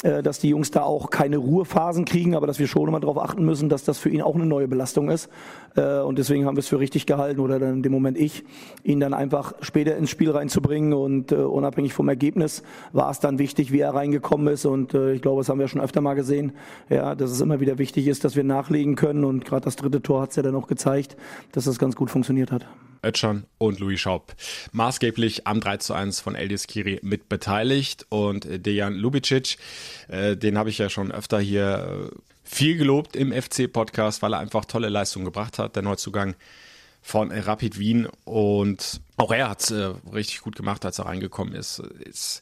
dass 0.01 0.39
die 0.39 0.49
Jungs 0.49 0.71
da 0.71 0.83
auch 0.83 1.09
keine 1.09 1.37
Ruhephasen 1.37 1.88
Phasen 1.89 2.05
kriegen, 2.05 2.35
aber 2.35 2.45
dass 2.45 2.59
wir 2.59 2.67
schon 2.67 2.87
immer 2.87 2.99
darauf 2.99 3.17
achten 3.17 3.43
müssen, 3.43 3.67
dass 3.67 3.83
das 3.83 3.97
für 3.97 4.09
ihn 4.09 4.21
auch 4.21 4.35
eine 4.35 4.45
neue 4.45 4.67
Belastung 4.67 5.09
ist. 5.09 5.27
Äh, 5.75 5.99
und 5.99 6.19
deswegen 6.19 6.45
haben 6.45 6.55
wir 6.55 6.59
es 6.59 6.67
für 6.67 6.79
richtig 6.79 7.07
gehalten, 7.07 7.39
oder 7.39 7.57
dann 7.57 7.75
in 7.75 7.83
dem 7.83 7.91
Moment 7.91 8.17
ich, 8.17 8.43
ihn 8.83 8.99
dann 8.99 9.13
einfach 9.13 9.53
später 9.61 9.97
ins 9.97 10.11
Spiel 10.11 10.29
reinzubringen. 10.29 10.93
Und 10.93 11.31
äh, 11.31 11.35
unabhängig 11.35 11.93
vom 11.93 12.07
Ergebnis 12.07 12.61
war 12.93 13.09
es 13.09 13.19
dann 13.19 13.39
wichtig, 13.39 13.71
wie 13.71 13.79
er 13.79 13.95
reingekommen 13.95 14.53
ist. 14.53 14.65
Und 14.65 14.93
äh, 14.93 15.13
ich 15.13 15.21
glaube, 15.21 15.41
das 15.41 15.49
haben 15.49 15.59
wir 15.59 15.67
schon 15.67 15.81
öfter 15.81 16.01
mal 16.01 16.13
gesehen, 16.13 16.51
ja, 16.89 17.15
dass 17.15 17.31
es 17.31 17.41
immer 17.41 17.59
wieder 17.59 17.79
wichtig 17.79 18.07
ist, 18.07 18.23
dass 18.23 18.35
wir 18.35 18.43
nachlegen 18.43 18.95
können. 18.95 19.23
Und 19.23 19.45
gerade 19.45 19.65
das 19.65 19.75
dritte 19.75 20.01
Tor 20.01 20.21
hat 20.21 20.29
es 20.29 20.35
ja 20.35 20.43
dann 20.43 20.55
auch 20.55 20.67
gezeigt, 20.67 21.17
dass 21.53 21.65
das 21.65 21.79
ganz 21.79 21.95
gut 21.95 22.11
funktioniert 22.11 22.51
hat. 22.51 22.67
Ötschern 23.03 23.45
und 23.57 23.79
Louis 23.79 23.99
Schaub. 23.99 24.35
Maßgeblich 24.71 25.47
am 25.47 25.59
3 25.59 25.77
zu 25.77 25.93
1 25.93 26.19
von 26.19 26.35
Eldis 26.35 26.67
Kiri 26.67 26.99
mit 27.01 27.29
beteiligt. 27.29 28.05
Und 28.09 28.47
Dejan 28.65 28.95
Lubicic, 28.95 29.57
äh, 30.07 30.35
den 30.35 30.57
habe 30.57 30.69
ich 30.69 30.77
ja 30.77 30.89
schon 30.89 31.11
öfter 31.11 31.39
hier 31.39 32.09
äh, 32.11 32.15
viel 32.43 32.77
gelobt 32.77 33.15
im 33.15 33.31
FC-Podcast, 33.31 34.21
weil 34.21 34.33
er 34.33 34.39
einfach 34.39 34.65
tolle 34.65 34.89
Leistungen 34.89 35.25
gebracht 35.25 35.59
hat, 35.59 35.75
der 35.75 35.83
Neuzugang 35.83 36.35
von 37.01 37.31
Rapid 37.31 37.79
Wien. 37.79 38.07
Und 38.25 39.01
auch 39.17 39.31
er 39.31 39.49
hat 39.49 39.61
es 39.61 39.71
äh, 39.71 39.93
richtig 40.13 40.41
gut 40.41 40.55
gemacht, 40.55 40.85
als 40.85 40.99
er 40.99 41.05
reingekommen 41.05 41.53
ist. 41.53 41.79
Ist 41.79 42.41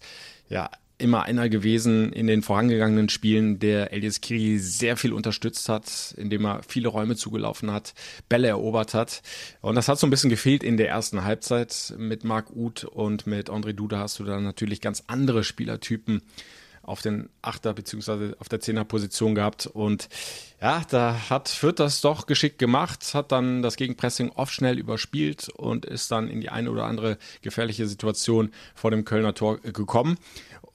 ja 0.50 0.70
immer 0.98 1.24
einer 1.24 1.50
gewesen 1.50 2.12
in 2.12 2.28
den 2.28 2.42
vorangegangenen 2.42 3.10
Spielen, 3.10 3.60
der 3.60 3.94
Elias 3.94 4.22
Kiri 4.22 4.58
sehr 4.58 4.98
viel 4.98 5.14
unterstützt 5.14 5.70
hat, 5.70 6.16
indem 6.18 6.46
er 6.46 6.64
viele 6.68 6.88
Räume 6.88 7.16
zugelaufen 7.16 7.72
hat, 7.72 7.94
Bälle 8.30 8.48
erobert 8.48 8.94
hat. 8.94 9.22
Und 9.62 9.76
das 9.76 9.88
hat 9.88 10.00
so 10.00 10.08
ein 10.08 10.10
bisschen 10.10 10.30
gefehlt 10.30 10.64
in 10.64 10.78
der 10.78 10.90
ersten 10.90 11.24
Halbzeit. 11.24 11.94
Mit 11.98 12.24
Marc 12.24 12.50
Uth 12.56 12.84
und 12.84 13.28
mit 13.28 13.50
André 13.50 13.74
Duda 13.74 14.00
hast 14.00 14.20
du 14.20 14.24
dann 14.24 14.44
natürlich 14.44 14.82
ganz 14.82 15.04
andere 15.08 15.44
Spielertypen 15.44 16.22
auf 16.88 17.02
den 17.02 17.30
Achter- 17.42 17.74
bzw. 17.74 18.34
auf 18.40 18.48
der 18.48 18.62
Zehner-Position 18.62 19.36
gehabt. 19.36 19.68
Und 19.68 20.08
ja, 20.62 20.84
da 20.90 21.30
hat 21.30 21.50
Fürth 21.50 21.80
das 21.80 22.02
doch 22.02 22.26
geschickt 22.26 22.58
gemacht, 22.60 23.14
hat 23.14 23.32
dann 23.32 23.62
das 23.62 23.76
Gegenpressing 23.76 24.32
oft 24.32 24.54
schnell 24.54 24.80
überspielt 24.80 25.50
und 25.50 25.86
ist 25.86 26.10
dann 26.12 26.30
in 26.30 26.40
die 26.40 26.50
eine 26.50 26.72
oder 26.72 26.86
andere 26.86 27.18
gefährliche 27.42 27.88
Situation 27.88 28.52
vor 28.74 28.90
dem 28.92 29.04
Kölner 29.04 29.34
Tor 29.34 29.60
gekommen. 29.60 30.18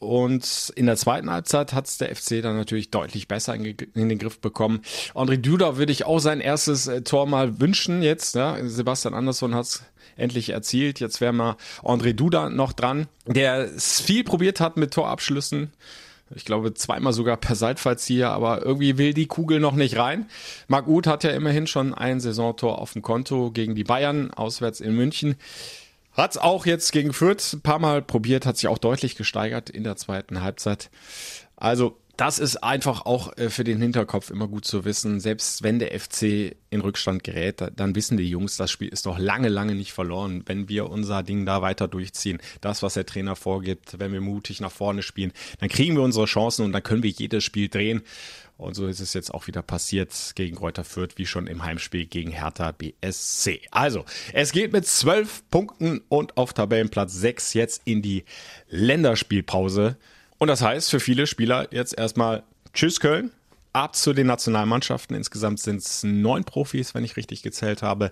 Und 0.03 0.73
in 0.75 0.87
der 0.87 0.97
zweiten 0.97 1.31
Halbzeit 1.31 1.73
hat 1.73 1.87
es 1.87 1.97
der 1.97 2.15
FC 2.15 2.43
dann 2.43 2.57
natürlich 2.57 2.91
deutlich 2.91 3.29
besser 3.29 3.55
in, 3.55 3.65
in, 3.65 4.09
den 4.09 4.19
Griff 4.19 4.41
bekommen. 4.41 4.81
André 5.15 5.37
Duda 5.37 5.77
würde 5.77 5.93
ich 5.93 6.05
auch 6.05 6.19
sein 6.19 6.41
erstes 6.41 6.89
äh, 6.89 7.03
Tor 7.03 7.27
mal 7.27 7.61
wünschen 7.61 8.03
jetzt. 8.03 8.35
Ja. 8.35 8.59
Sebastian 8.65 9.15
Andersson 9.15 9.55
hat 9.55 9.67
es 9.67 9.85
endlich 10.17 10.51
erzielt. 10.51 10.99
Jetzt 10.99 11.21
wäre 11.21 11.33
mal 11.33 11.57
André 11.85 12.15
Duda 12.15 12.51
noch 12.51 12.73
dran, 12.73 13.07
der 13.27 13.69
viel 13.79 14.25
probiert 14.25 14.59
hat 14.59 14.77
mit 14.77 14.93
Torabschlüssen. 14.93 15.73
Ich 16.35 16.45
glaube 16.45 16.75
zweimal 16.75 17.13
sogar 17.13 17.37
per 17.37 17.55
Seitfallzieher, 17.55 18.31
aber 18.31 18.65
irgendwie 18.65 18.99
will 18.99 19.15
die 19.15 19.27
Kugel 19.27 19.61
noch 19.61 19.75
nicht 19.75 19.99
rein. 19.99 20.27
Marc 20.67 20.89
Uth 20.89 21.07
hat 21.07 21.23
ja 21.23 21.31
immerhin 21.31 21.69
schon 21.69 21.95
ein 21.95 22.19
Saisontor 22.19 22.81
auf 22.81 22.95
dem 22.95 23.03
Konto 23.03 23.53
gegen 23.53 23.77
die 23.77 23.85
Bayern, 23.85 24.33
auswärts 24.33 24.81
in 24.81 24.97
München. 24.97 25.37
Hat 26.13 26.33
es 26.33 26.39
auch 26.39 26.67
jetzt 26.67 26.93
gegen 26.93 27.13
Fürth 27.13 27.55
ein 27.55 27.63
paar 27.63 27.79
Mal 27.79 28.03
probiert, 28.03 28.45
hat 28.45 28.57
sich 28.57 28.69
auch 28.69 28.79
deutlich 28.79 29.17
gesteigert 29.17 29.71
in 29.71 29.85
der 29.85 29.97
zweiten 29.97 30.43
Halbzeit. 30.43 30.91
Also 31.57 31.97
das 32.23 32.39
ist 32.39 32.59
einfach 32.59 33.05
auch 33.05 33.37
äh, 33.37 33.51
für 33.51 33.65
den 33.65 33.81
Hinterkopf 33.81 34.31
immer 34.31 34.47
gut 34.47 34.65
zu 34.65 34.85
wissen. 34.85 35.19
Selbst 35.19 35.65
wenn 35.65 35.81
der 35.81 35.99
FC 35.99 36.55
in 36.71 36.81
Rückstand 36.81 37.25
gerät, 37.25 37.61
dann 37.75 37.97
wissen 37.97 38.17
die 38.17 38.31
Jungs, 38.31 38.57
das 38.57 38.71
Spiel 38.71 38.87
ist 38.91 39.07
noch 39.07 39.19
lange, 39.19 39.49
lange 39.49 39.75
nicht 39.75 39.93
verloren. 39.93 40.45
Wenn 40.47 40.69
wir 40.69 40.89
unser 40.89 41.25
Ding 41.25 41.45
da 41.47 41.63
weiter 41.63 41.89
durchziehen, 41.89 42.39
das, 42.61 42.81
was 42.81 42.95
der 42.95 43.07
Trainer 43.07 43.35
vorgibt, 43.35 43.99
wenn 43.99 44.13
wir 44.13 44.21
mutig 44.21 44.61
nach 44.61 44.71
vorne 44.71 45.03
spielen, 45.03 45.33
dann 45.59 45.69
kriegen 45.69 45.97
wir 45.97 46.05
unsere 46.05 46.27
Chancen 46.27 46.65
und 46.65 46.71
dann 46.71 46.85
können 46.85 47.03
wir 47.03 47.11
jedes 47.11 47.43
Spiel 47.43 47.69
drehen. 47.69 48.03
Und 48.57 48.75
so 48.75 48.87
ist 48.87 49.01
es 49.01 49.15
jetzt 49.15 49.35
auch 49.35 49.49
wieder 49.49 49.63
passiert 49.63 50.15
gegen 50.37 50.55
Kräuter 50.55 50.85
Fürth, 50.85 51.15
wie 51.17 51.27
schon 51.27 51.49
im 51.49 51.65
Heimspiel 51.65 52.07
gegen 52.07 52.31
Hertha 52.31 52.71
BSC. 52.71 53.63
Also, 53.73 54.05
es 54.33 54.53
geht 54.53 54.73
mit 54.73 54.87
zwölf 54.87 55.43
Punkten 55.51 56.03
und 56.09 56.37
auf 56.37 56.53
Tabellenplatz 56.53 57.15
sechs 57.15 57.53
jetzt 57.53 57.83
in 57.85 58.01
die 58.01 58.25
Länderspielpause. 58.69 59.97
Und 60.43 60.49
das 60.49 60.61
heißt 60.61 60.91
für 60.91 60.99
viele 60.99 61.29
Spieler 61.29 61.69
jetzt 61.71 61.97
erstmal 61.97 62.43
Tschüss 62.75 62.99
Köln, 62.99 63.31
ab 63.73 63.95
zu 63.95 64.13
den 64.13 64.27
Nationalmannschaften. 64.27 65.15
Insgesamt 65.15 65.61
sind 65.61 65.77
es 65.83 66.03
neun 66.03 66.43
Profis, 66.43 66.97
wenn 66.97 67.05
ich 67.05 67.17
richtig 67.17 67.45
gezählt 67.45 67.81
habe, 67.81 68.11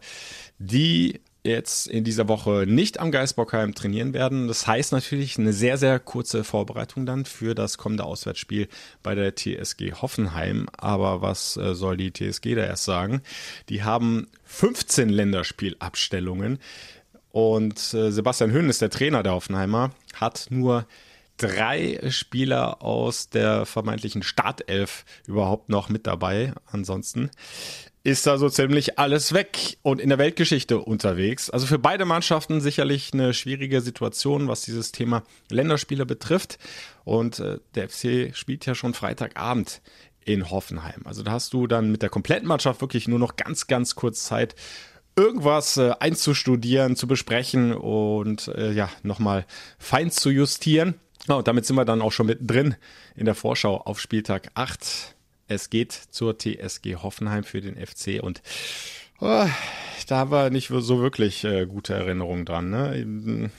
die 0.61 1.23
jetzt 1.43 1.89
in 1.89 2.05
dieser 2.05 2.29
Woche 2.29 2.67
nicht 2.69 3.01
am 3.01 3.11
Geisbockheim 3.11 3.75
trainieren 3.75 4.15
werden. 4.15 4.47
Das 4.47 4.65
heißt 4.69 4.93
natürlich 4.93 5.41
eine 5.41 5.53
sehr, 5.53 5.77
sehr 5.77 5.99
kurze 5.99 6.45
Vorbereitung 6.45 7.05
dann 7.05 7.25
für 7.25 7.57
das 7.57 7.79
kommende 7.79 8.05
Auswärtsspiel 8.05 8.69
bei 9.03 9.17
der 9.17 9.35
TSG 9.35 9.95
Hoffenheim. 10.01 10.69
Aber 10.79 11.23
was 11.23 11.57
äh, 11.57 11.75
soll 11.75 11.97
die 11.97 12.13
TSG 12.13 12.55
da 12.55 12.63
erst 12.65 12.85
sagen? 12.85 13.23
Die 13.71 13.83
haben 13.83 14.29
15 14.45 15.09
Länderspielabstellungen 15.09 16.61
und 17.33 17.93
äh, 17.93 18.13
Sebastian 18.13 18.53
Höhn 18.53 18.69
ist 18.69 18.83
der 18.83 18.91
Trainer 18.91 19.25
der 19.25 19.33
Hoffenheimer, 19.33 19.91
hat 20.15 20.47
nur 20.51 20.87
drei 21.41 21.99
Spieler 22.11 22.83
aus 22.83 23.31
der 23.31 23.65
vermeintlichen 23.65 24.23
Startelf 24.23 25.05
überhaupt 25.27 25.71
noch 25.71 25.89
mit 25.89 26.07
dabei. 26.07 26.53
Ansonsten 26.67 27.31
ist 28.03 28.27
da 28.27 28.39
so 28.39 28.49
ziemlich 28.49 28.99
alles 28.99 29.33
weg 29.33 29.79
und 29.83 30.01
in 30.01 30.09
der 30.09 30.19
Weltgeschichte 30.19 30.79
unterwegs. 30.79 31.51
Also 31.51 31.67
für 31.67 31.79
beide 31.79 32.05
Mannschaften 32.05 32.61
sicherlich 32.61 33.13
eine 33.13 33.35
schwierige 33.35 33.81
Situation, 33.81 34.49
was 34.49 34.63
dieses 34.63 34.93
Thema 34.93 35.23
Länderspiele 35.51 36.07
betrifft. 36.07 36.59
Und 37.05 37.41
äh, 37.41 37.59
der 37.75 37.89
FC 37.89 38.35
spielt 38.37 38.67
ja 38.67 38.75
schon 38.75 38.95
Freitagabend 38.95 39.81
in 40.25 40.51
Hoffenheim. 40.51 41.03
Also 41.05 41.23
da 41.23 41.33
hast 41.33 41.53
du 41.55 41.67
dann 41.67 41.91
mit 41.91 42.03
der 42.03 42.11
kompletten 42.11 42.49
Mannschaft 42.49 42.81
wirklich 42.83 43.09
nur 43.09 43.19
noch 43.19 43.37
ganz, 43.37 43.67
ganz 43.67 43.95
kurz 43.95 44.25
Zeit, 44.25 44.55
irgendwas 45.17 45.77
äh, 45.77 45.93
einzustudieren, 45.99 46.97
zu 46.97 47.07
besprechen 47.07 47.73
und 47.75 48.49
äh, 48.49 48.73
ja, 48.73 48.91
nochmal 49.03 49.47
fein 49.79 50.11
zu 50.11 50.31
justieren. 50.31 50.95
Oh, 51.31 51.37
und 51.37 51.49
damit 51.49 51.65
sind 51.65 51.77
wir 51.77 51.85
dann 51.85 52.03
auch 52.03 52.13
schon 52.13 52.27
mittendrin 52.27 52.75
in 53.15 53.25
der 53.25 53.35
Vorschau 53.35 53.77
auf 53.77 54.01
Spieltag 54.01 54.51
8 54.55 55.15
es 55.51 55.69
geht 55.69 55.93
zur 55.93 56.39
TSG 56.39 56.97
Hoffenheim 57.03 57.45
für 57.45 57.61
den 57.61 57.75
FC 57.75 58.23
und 58.23 58.41
oh, 59.21 59.47
da 60.07 60.17
haben 60.17 60.31
wir 60.31 60.51
nicht 60.51 60.69
so 60.69 61.01
wirklich 61.01 61.45
äh, 61.45 61.67
gute 61.67 61.95
Erinnerungen 61.95 62.45
dran. 62.45 62.71
Ne? 62.71 63.51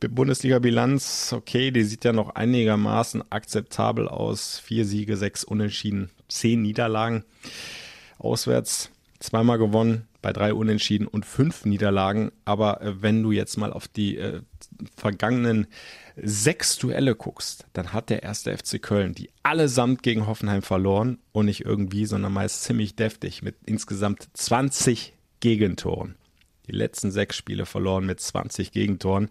Bundesliga-Bilanz, 0.00 1.32
okay, 1.32 1.70
die 1.72 1.82
sieht 1.82 2.04
ja 2.04 2.12
noch 2.12 2.36
einigermaßen 2.36 3.30
akzeptabel 3.30 4.08
aus. 4.08 4.60
Vier 4.60 4.84
Siege, 4.84 5.16
sechs 5.16 5.44
Unentschieden, 5.44 6.10
zehn 6.28 6.62
Niederlagen. 6.62 7.24
Auswärts 8.18 8.90
zweimal 9.18 9.58
gewonnen, 9.58 10.06
bei 10.20 10.32
drei 10.32 10.52
Unentschieden 10.52 11.06
und 11.06 11.24
fünf 11.24 11.64
Niederlagen. 11.64 12.32
Aber 12.44 12.82
äh, 12.82 13.02
wenn 13.02 13.22
du 13.22 13.32
jetzt 13.32 13.56
mal 13.56 13.72
auf 13.72 13.88
die 13.88 14.16
äh, 14.16 14.40
vergangenen 14.96 15.66
sechs 16.16 16.76
Duelle 16.78 17.14
guckst, 17.14 17.66
dann 17.72 17.92
hat 17.92 18.10
der 18.10 18.22
erste 18.22 18.56
FC 18.56 18.82
Köln 18.82 19.14
die 19.14 19.30
allesamt 19.42 20.02
gegen 20.02 20.26
Hoffenheim 20.26 20.62
verloren 20.62 21.18
und 21.32 21.46
nicht 21.46 21.64
irgendwie, 21.64 22.06
sondern 22.06 22.32
meist 22.32 22.64
ziemlich 22.64 22.96
deftig 22.96 23.42
mit 23.42 23.56
insgesamt 23.66 24.28
20 24.34 25.14
Gegentoren. 25.40 26.16
Die 26.68 26.72
letzten 26.72 27.10
sechs 27.10 27.36
Spiele 27.36 27.66
verloren 27.66 28.06
mit 28.06 28.20
20 28.20 28.72
Gegentoren. 28.72 29.30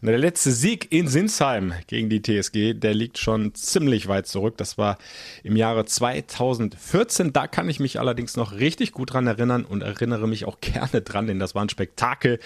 Und 0.00 0.08
der 0.08 0.18
letzte 0.18 0.50
Sieg 0.50 0.92
in 0.92 1.08
Sinsheim 1.08 1.72
gegen 1.86 2.10
die 2.10 2.22
TSG, 2.22 2.74
der 2.74 2.94
liegt 2.94 3.18
schon 3.18 3.54
ziemlich 3.54 4.08
weit 4.08 4.26
zurück. 4.26 4.56
Das 4.56 4.76
war 4.78 4.98
im 5.42 5.56
Jahre 5.56 5.84
2014. 5.84 7.32
Da 7.32 7.46
kann 7.46 7.68
ich 7.68 7.80
mich 7.80 8.00
allerdings 8.00 8.36
noch 8.36 8.52
richtig 8.52 8.92
gut 8.92 9.12
dran 9.12 9.26
erinnern 9.26 9.64
und 9.64 9.82
erinnere 9.82 10.26
mich 10.26 10.44
auch 10.44 10.58
gerne 10.60 11.02
dran, 11.02 11.26
denn 11.26 11.38
das 11.38 11.54
war 11.54 11.64
ein 11.64 11.68
Spektakel. 11.68 12.40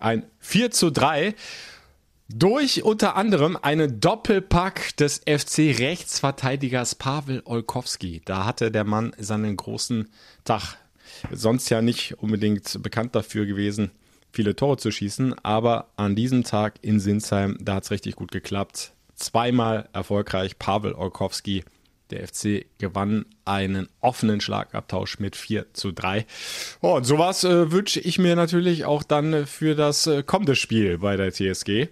Ein 0.00 0.24
4 0.40 0.70
zu 0.70 0.90
3 0.90 1.34
durch 2.28 2.82
unter 2.82 3.16
anderem 3.16 3.56
einen 3.60 4.00
Doppelpack 4.00 4.96
des 4.96 5.18
FC 5.20 5.78
Rechtsverteidigers 5.78 6.94
Pavel 6.94 7.42
Olkowski. 7.44 8.20
Da 8.24 8.44
hatte 8.44 8.70
der 8.70 8.84
Mann 8.84 9.12
seinen 9.18 9.56
großen 9.56 10.08
Tag. 10.44 10.76
Sonst 11.30 11.68
ja 11.70 11.82
nicht 11.82 12.14
unbedingt 12.18 12.82
bekannt 12.82 13.14
dafür 13.14 13.46
gewesen, 13.46 13.90
viele 14.32 14.54
Tore 14.56 14.76
zu 14.76 14.90
schießen, 14.90 15.34
aber 15.42 15.88
an 15.96 16.14
diesem 16.14 16.44
Tag 16.44 16.74
in 16.82 17.00
Sinsheim, 17.00 17.56
da 17.60 17.76
hat 17.76 17.84
es 17.84 17.90
richtig 17.90 18.16
gut 18.16 18.30
geklappt. 18.30 18.92
Zweimal 19.14 19.88
erfolgreich 19.92 20.58
Pavel 20.58 20.94
Olkowski. 20.94 21.64
Der 22.10 22.26
FC 22.26 22.64
gewann 22.78 23.26
einen 23.44 23.88
offenen 24.00 24.40
Schlagabtausch 24.40 25.18
mit 25.18 25.36
4 25.36 25.74
zu 25.74 25.92
3. 25.92 26.24
Oh, 26.80 26.96
und 26.96 27.04
sowas 27.04 27.44
äh, 27.44 27.70
wünsche 27.70 28.00
ich 28.00 28.18
mir 28.18 28.34
natürlich 28.34 28.86
auch 28.86 29.02
dann 29.02 29.46
für 29.46 29.74
das 29.74 30.06
äh, 30.06 30.22
kommende 30.22 30.56
Spiel 30.56 30.98
bei 30.98 31.16
der 31.16 31.32
TSG 31.32 31.88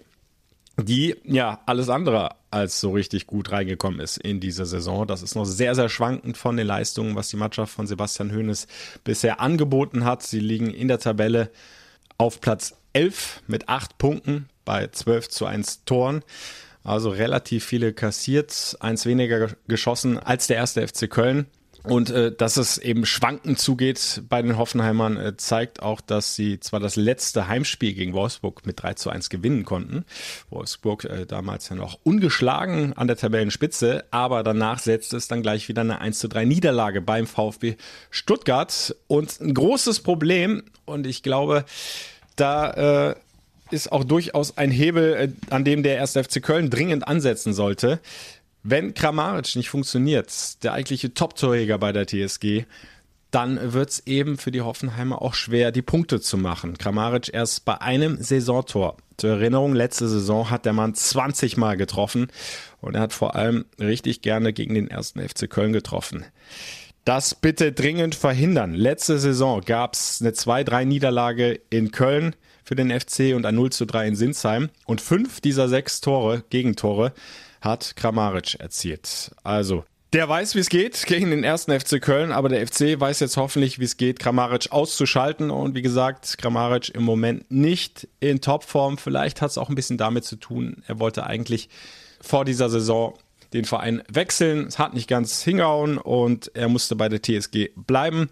die 0.81 1.15
ja 1.23 1.59
alles 1.65 1.89
andere 1.89 2.29
als 2.57 2.79
so 2.79 2.91
richtig 2.91 3.27
gut 3.27 3.51
reingekommen 3.51 3.99
ist 3.99 4.17
in 4.17 4.39
diese 4.39 4.65
Saison. 4.65 5.07
Das 5.07 5.21
ist 5.21 5.35
noch 5.35 5.45
sehr, 5.45 5.75
sehr 5.75 5.89
schwankend 5.89 6.37
von 6.37 6.57
den 6.57 6.67
Leistungen, 6.67 7.15
was 7.15 7.29
die 7.29 7.37
Mannschaft 7.37 7.73
von 7.73 7.87
Sebastian 7.87 8.33
Hoeneß 8.33 8.67
bisher 9.03 9.39
angeboten 9.39 10.03
hat. 10.03 10.23
Sie 10.23 10.39
liegen 10.39 10.69
in 10.69 10.87
der 10.87 10.99
Tabelle 10.99 11.49
auf 12.17 12.41
Platz 12.41 12.75
11 12.93 13.43
mit 13.47 13.69
8 13.69 13.97
Punkten 13.97 14.49
bei 14.65 14.87
12 14.87 15.29
zu 15.29 15.45
1 15.45 15.85
Toren. 15.85 16.23
Also 16.83 17.09
relativ 17.09 17.65
viele 17.65 17.93
kassiert, 17.93 18.77
eins 18.79 19.05
weniger 19.05 19.49
geschossen 19.67 20.17
als 20.17 20.47
der 20.47 20.57
erste 20.57 20.87
FC 20.87 21.09
Köln. 21.09 21.45
Und 21.89 22.09
äh, 22.09 22.31
dass 22.31 22.57
es 22.57 22.77
eben 22.77 23.05
schwankend 23.05 23.59
zugeht 23.59 24.23
bei 24.27 24.41
den 24.41 24.57
Hoffenheimern, 24.57 25.17
äh, 25.17 25.37
zeigt 25.37 25.81
auch, 25.81 26.01
dass 26.01 26.35
sie 26.35 26.59
zwar 26.59 26.79
das 26.79 26.95
letzte 26.95 27.47
Heimspiel 27.47 27.93
gegen 27.93 28.13
Wolfsburg 28.13 28.65
mit 28.65 28.81
3 28.81 28.93
zu 28.95 29.09
1 29.09 29.29
gewinnen 29.29 29.65
konnten. 29.65 30.05
Wolfsburg 30.49 31.05
äh, 31.05 31.25
damals 31.25 31.69
ja 31.69 31.75
noch 31.75 31.99
ungeschlagen 32.03 32.93
an 32.93 33.07
der 33.07 33.17
Tabellenspitze, 33.17 34.05
aber 34.11 34.43
danach 34.43 34.79
setzt 34.79 35.13
es 35.13 35.27
dann 35.27 35.41
gleich 35.41 35.67
wieder 35.69 35.81
eine 35.81 35.99
1 35.99 36.19
zu 36.19 36.27
3 36.27 36.45
Niederlage 36.45 37.01
beim 37.01 37.27
VfB 37.27 37.75
Stuttgart. 38.11 38.95
Und 39.07 39.39
ein 39.39 39.53
großes 39.53 40.01
Problem, 40.01 40.63
und 40.85 41.07
ich 41.07 41.23
glaube, 41.23 41.65
da 42.35 43.11
äh, 43.11 43.15
ist 43.71 43.91
auch 43.91 44.03
durchaus 44.03 44.57
ein 44.57 44.71
Hebel, 44.71 45.13
äh, 45.13 45.53
an 45.53 45.65
dem 45.65 45.83
der 45.83 46.01
1. 46.01 46.13
FC 46.13 46.41
Köln 46.41 46.69
dringend 46.69 47.07
ansetzen 47.07 47.53
sollte. 47.53 47.99
Wenn 48.69 48.93
Kramaric 48.93 49.55
nicht 49.55 49.69
funktioniert, 49.69 50.61
der 50.61 50.73
eigentliche 50.73 51.13
Top-Torjäger 51.13 51.77
bei 51.77 51.93
der 51.93 52.05
TSG, 52.05 52.65
dann 53.31 53.71
wird 53.71 53.91
es 53.91 54.05
eben 54.07 54.37
für 54.37 54.51
die 54.51 54.59
Hoffenheimer 54.59 55.21
auch 55.21 55.35
schwer, 55.35 55.71
die 55.71 55.81
Punkte 55.81 56.19
zu 56.19 56.35
machen. 56.35 56.77
Kramaric 56.77 57.33
erst 57.33 57.63
bei 57.63 57.79
einem 57.79 58.21
Saisontor. 58.21 58.97
Zur 59.15 59.29
Erinnerung, 59.29 59.73
letzte 59.73 60.09
Saison 60.09 60.49
hat 60.49 60.65
der 60.65 60.73
Mann 60.73 60.93
20 60.93 61.55
Mal 61.55 61.77
getroffen 61.77 62.27
und 62.81 62.95
er 62.95 63.01
hat 63.03 63.13
vor 63.13 63.35
allem 63.35 63.63
richtig 63.79 64.21
gerne 64.21 64.51
gegen 64.51 64.73
den 64.73 64.89
ersten 64.89 65.21
FC 65.21 65.49
Köln 65.49 65.71
getroffen. 65.71 66.25
Das 67.05 67.35
bitte 67.35 67.71
dringend 67.71 68.15
verhindern. 68.15 68.73
Letzte 68.73 69.17
Saison 69.17 69.61
gab 69.61 69.93
es 69.93 70.19
eine 70.19 70.31
2-3 70.31 70.83
Niederlage 70.83 71.61
in 71.69 71.91
Köln 71.91 72.35
für 72.65 72.75
den 72.75 72.91
FC 72.91 73.33
und 73.33 73.45
ein 73.45 73.55
0 73.55 73.71
zu 73.71 73.85
3 73.85 74.09
in 74.09 74.15
Sinsheim. 74.17 74.67
Und 74.85 74.99
fünf 74.99 75.39
dieser 75.39 75.69
sechs 75.69 76.01
Tore, 76.01 76.43
Gegentore, 76.49 77.13
hat 77.67 77.95
Kramaric 77.95 78.59
erzielt. 78.59 79.31
Also, 79.43 79.83
der 80.13 80.29
weiß, 80.29 80.55
wie 80.55 80.59
es 80.59 80.69
geht 80.69 81.05
gegen 81.05 81.31
den 81.31 81.43
ersten 81.43 81.77
FC 81.77 82.01
Köln, 82.01 82.31
aber 82.31 82.47
der 82.47 82.65
FC 82.65 82.99
weiß 82.99 83.19
jetzt 83.19 83.35
hoffentlich, 83.35 83.77
wie 83.79 83.83
es 83.83 83.97
geht, 83.97 84.19
Kramaric 84.19 84.71
auszuschalten. 84.71 85.51
Und 85.51 85.75
wie 85.75 85.81
gesagt, 85.81 86.37
Kramaric 86.37 86.89
im 86.95 87.03
Moment 87.03 87.51
nicht 87.51 88.07
in 88.19 88.39
Topform. 88.39 88.97
Vielleicht 88.97 89.41
hat 89.41 89.51
es 89.51 89.57
auch 89.57 89.69
ein 89.69 89.75
bisschen 89.75 89.97
damit 89.97 90.23
zu 90.23 90.37
tun, 90.37 90.81
er 90.87 90.99
wollte 90.99 91.25
eigentlich 91.25 91.69
vor 92.21 92.45
dieser 92.45 92.69
Saison 92.69 93.13
den 93.53 93.65
Verein 93.65 94.01
wechseln. 94.09 94.67
Es 94.67 94.79
hat 94.79 94.93
nicht 94.93 95.07
ganz 95.07 95.41
hingehauen 95.41 95.97
und 95.97 96.51
er 96.55 96.69
musste 96.69 96.95
bei 96.95 97.09
der 97.09 97.21
TSG 97.21 97.69
bleiben. 97.75 98.29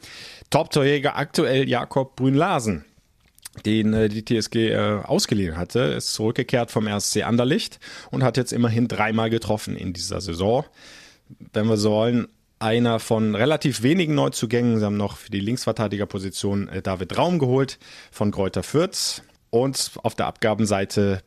Top-Torjäger 0.50 1.18
aktuell 1.18 1.68
Jakob 1.70 2.16
Brünlasen 2.16 2.86
den 3.66 3.94
äh, 3.94 4.10
die 4.10 4.26
TSG 4.26 4.56
äh, 4.56 5.00
ausgeliehen 5.04 5.58
hatte, 5.58 5.80
ist 5.80 6.14
zurückgekehrt 6.14 6.72
vom 6.72 6.88
RSC 6.88 7.24
Anderlicht 7.24 7.80
und 8.12 8.24
hat 8.24 8.38
jetzt 8.38 8.54
immerhin 8.54 8.88
dreimal 8.88 9.30
getroffen 9.30 9.76
in 9.76 9.94
dieser 9.94 10.22
Saison. 10.22 10.66
Wenn 11.54 11.68
wir 11.68 11.78
so 11.78 11.92
wollen, 11.92 12.28
einer 12.60 13.00
von 13.00 13.36
relativ 13.36 13.84
wenigen 13.84 14.16
Neuzugängen. 14.16 14.80
Sie 14.80 14.86
haben 14.86 14.98
noch 14.98 15.18
für 15.18 15.32
die 15.32 15.40
Linksverteidigerposition 15.40 16.68
äh, 16.70 16.82
David 16.82 17.18
Raum 17.18 17.40
geholt 17.40 17.80
von 18.12 18.32
Kräuter 18.32 18.64
Fürth 18.64 19.24
und 19.50 19.92
auf 20.04 20.16
der 20.16 20.28
Abgabenseite 20.28 21.22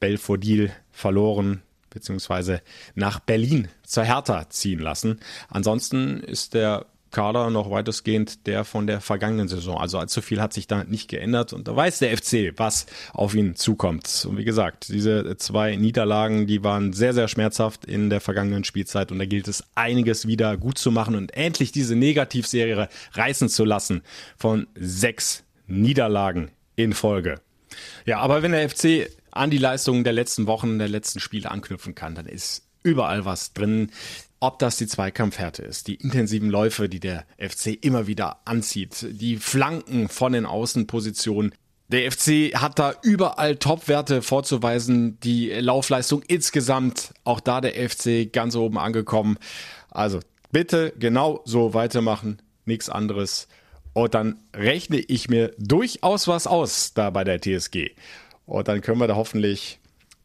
Belfodil 0.00 0.72
verloren, 0.90 1.62
beziehungsweise 1.90 2.60
nach 2.94 3.20
Berlin 3.20 3.68
zur 3.84 4.04
Hertha 4.04 4.48
ziehen 4.50 4.80
lassen. 4.80 5.20
Ansonsten 5.48 6.20
ist 6.20 6.54
der 6.54 6.86
Kader 7.16 7.48
noch 7.48 7.70
weitestgehend 7.70 8.46
der 8.46 8.66
von 8.66 8.86
der 8.86 9.00
vergangenen 9.00 9.48
Saison. 9.48 9.78
Also 9.78 9.98
allzu 9.98 10.20
viel 10.20 10.38
hat 10.38 10.52
sich 10.52 10.66
da 10.66 10.84
nicht 10.84 11.08
geändert 11.08 11.54
und 11.54 11.66
da 11.66 11.74
weiß 11.74 12.00
der 12.00 12.14
FC, 12.14 12.52
was 12.58 12.84
auf 13.14 13.34
ihn 13.34 13.56
zukommt. 13.56 14.26
Und 14.28 14.36
wie 14.36 14.44
gesagt, 14.44 14.88
diese 14.88 15.34
zwei 15.38 15.76
Niederlagen, 15.76 16.46
die 16.46 16.62
waren 16.62 16.92
sehr, 16.92 17.14
sehr 17.14 17.28
schmerzhaft 17.28 17.86
in 17.86 18.10
der 18.10 18.20
vergangenen 18.20 18.64
Spielzeit 18.64 19.12
und 19.12 19.18
da 19.18 19.24
gilt 19.24 19.48
es 19.48 19.64
einiges 19.74 20.26
wieder 20.26 20.58
gut 20.58 20.76
zu 20.76 20.90
machen 20.90 21.14
und 21.14 21.32
endlich 21.32 21.72
diese 21.72 21.96
Negativserie 21.96 22.86
reißen 23.12 23.48
zu 23.48 23.64
lassen 23.64 24.02
von 24.36 24.66
sechs 24.74 25.42
Niederlagen 25.66 26.50
in 26.74 26.92
Folge. 26.92 27.40
Ja, 28.04 28.18
aber 28.18 28.42
wenn 28.42 28.52
der 28.52 28.68
FC 28.68 29.08
an 29.30 29.48
die 29.48 29.56
Leistungen 29.56 30.04
der 30.04 30.12
letzten 30.12 30.46
Wochen, 30.46 30.78
der 30.78 30.88
letzten 30.88 31.20
Spiele 31.20 31.50
anknüpfen 31.50 31.94
kann, 31.94 32.14
dann 32.14 32.26
ist 32.26 32.66
überall 32.82 33.24
was 33.24 33.54
drin. 33.54 33.90
Ob 34.38 34.58
das 34.58 34.76
die 34.76 34.86
Zweikampfhärte 34.86 35.62
ist, 35.62 35.88
die 35.88 35.94
intensiven 35.94 36.50
Läufe, 36.50 36.88
die 36.88 37.00
der 37.00 37.24
FC 37.38 37.78
immer 37.80 38.06
wieder 38.06 38.40
anzieht, 38.44 39.06
die 39.08 39.38
Flanken 39.38 40.08
von 40.08 40.32
den 40.32 40.44
Außenpositionen. 40.44 41.54
Der 41.88 42.10
FC 42.10 42.54
hat 42.54 42.78
da 42.78 42.94
überall 43.02 43.56
Topwerte 43.56 44.20
vorzuweisen, 44.20 45.18
die 45.20 45.50
Laufleistung 45.50 46.22
insgesamt, 46.26 47.14
auch 47.24 47.40
da 47.40 47.60
der 47.60 47.88
FC 47.88 48.30
ganz 48.30 48.56
oben 48.56 48.78
angekommen. 48.78 49.38
Also 49.90 50.20
bitte 50.52 50.92
genau 50.98 51.40
so 51.44 51.72
weitermachen, 51.72 52.42
nichts 52.66 52.90
anderes. 52.90 53.48
Und 53.94 54.14
dann 54.14 54.42
rechne 54.54 54.98
ich 54.98 55.30
mir 55.30 55.54
durchaus 55.56 56.28
was 56.28 56.46
aus 56.46 56.92
da 56.92 57.08
bei 57.08 57.24
der 57.24 57.40
TSG. 57.40 57.92
Und 58.44 58.68
dann 58.68 58.82
können 58.82 59.00
wir 59.00 59.06
da 59.06 59.16
hoffentlich 59.16 59.78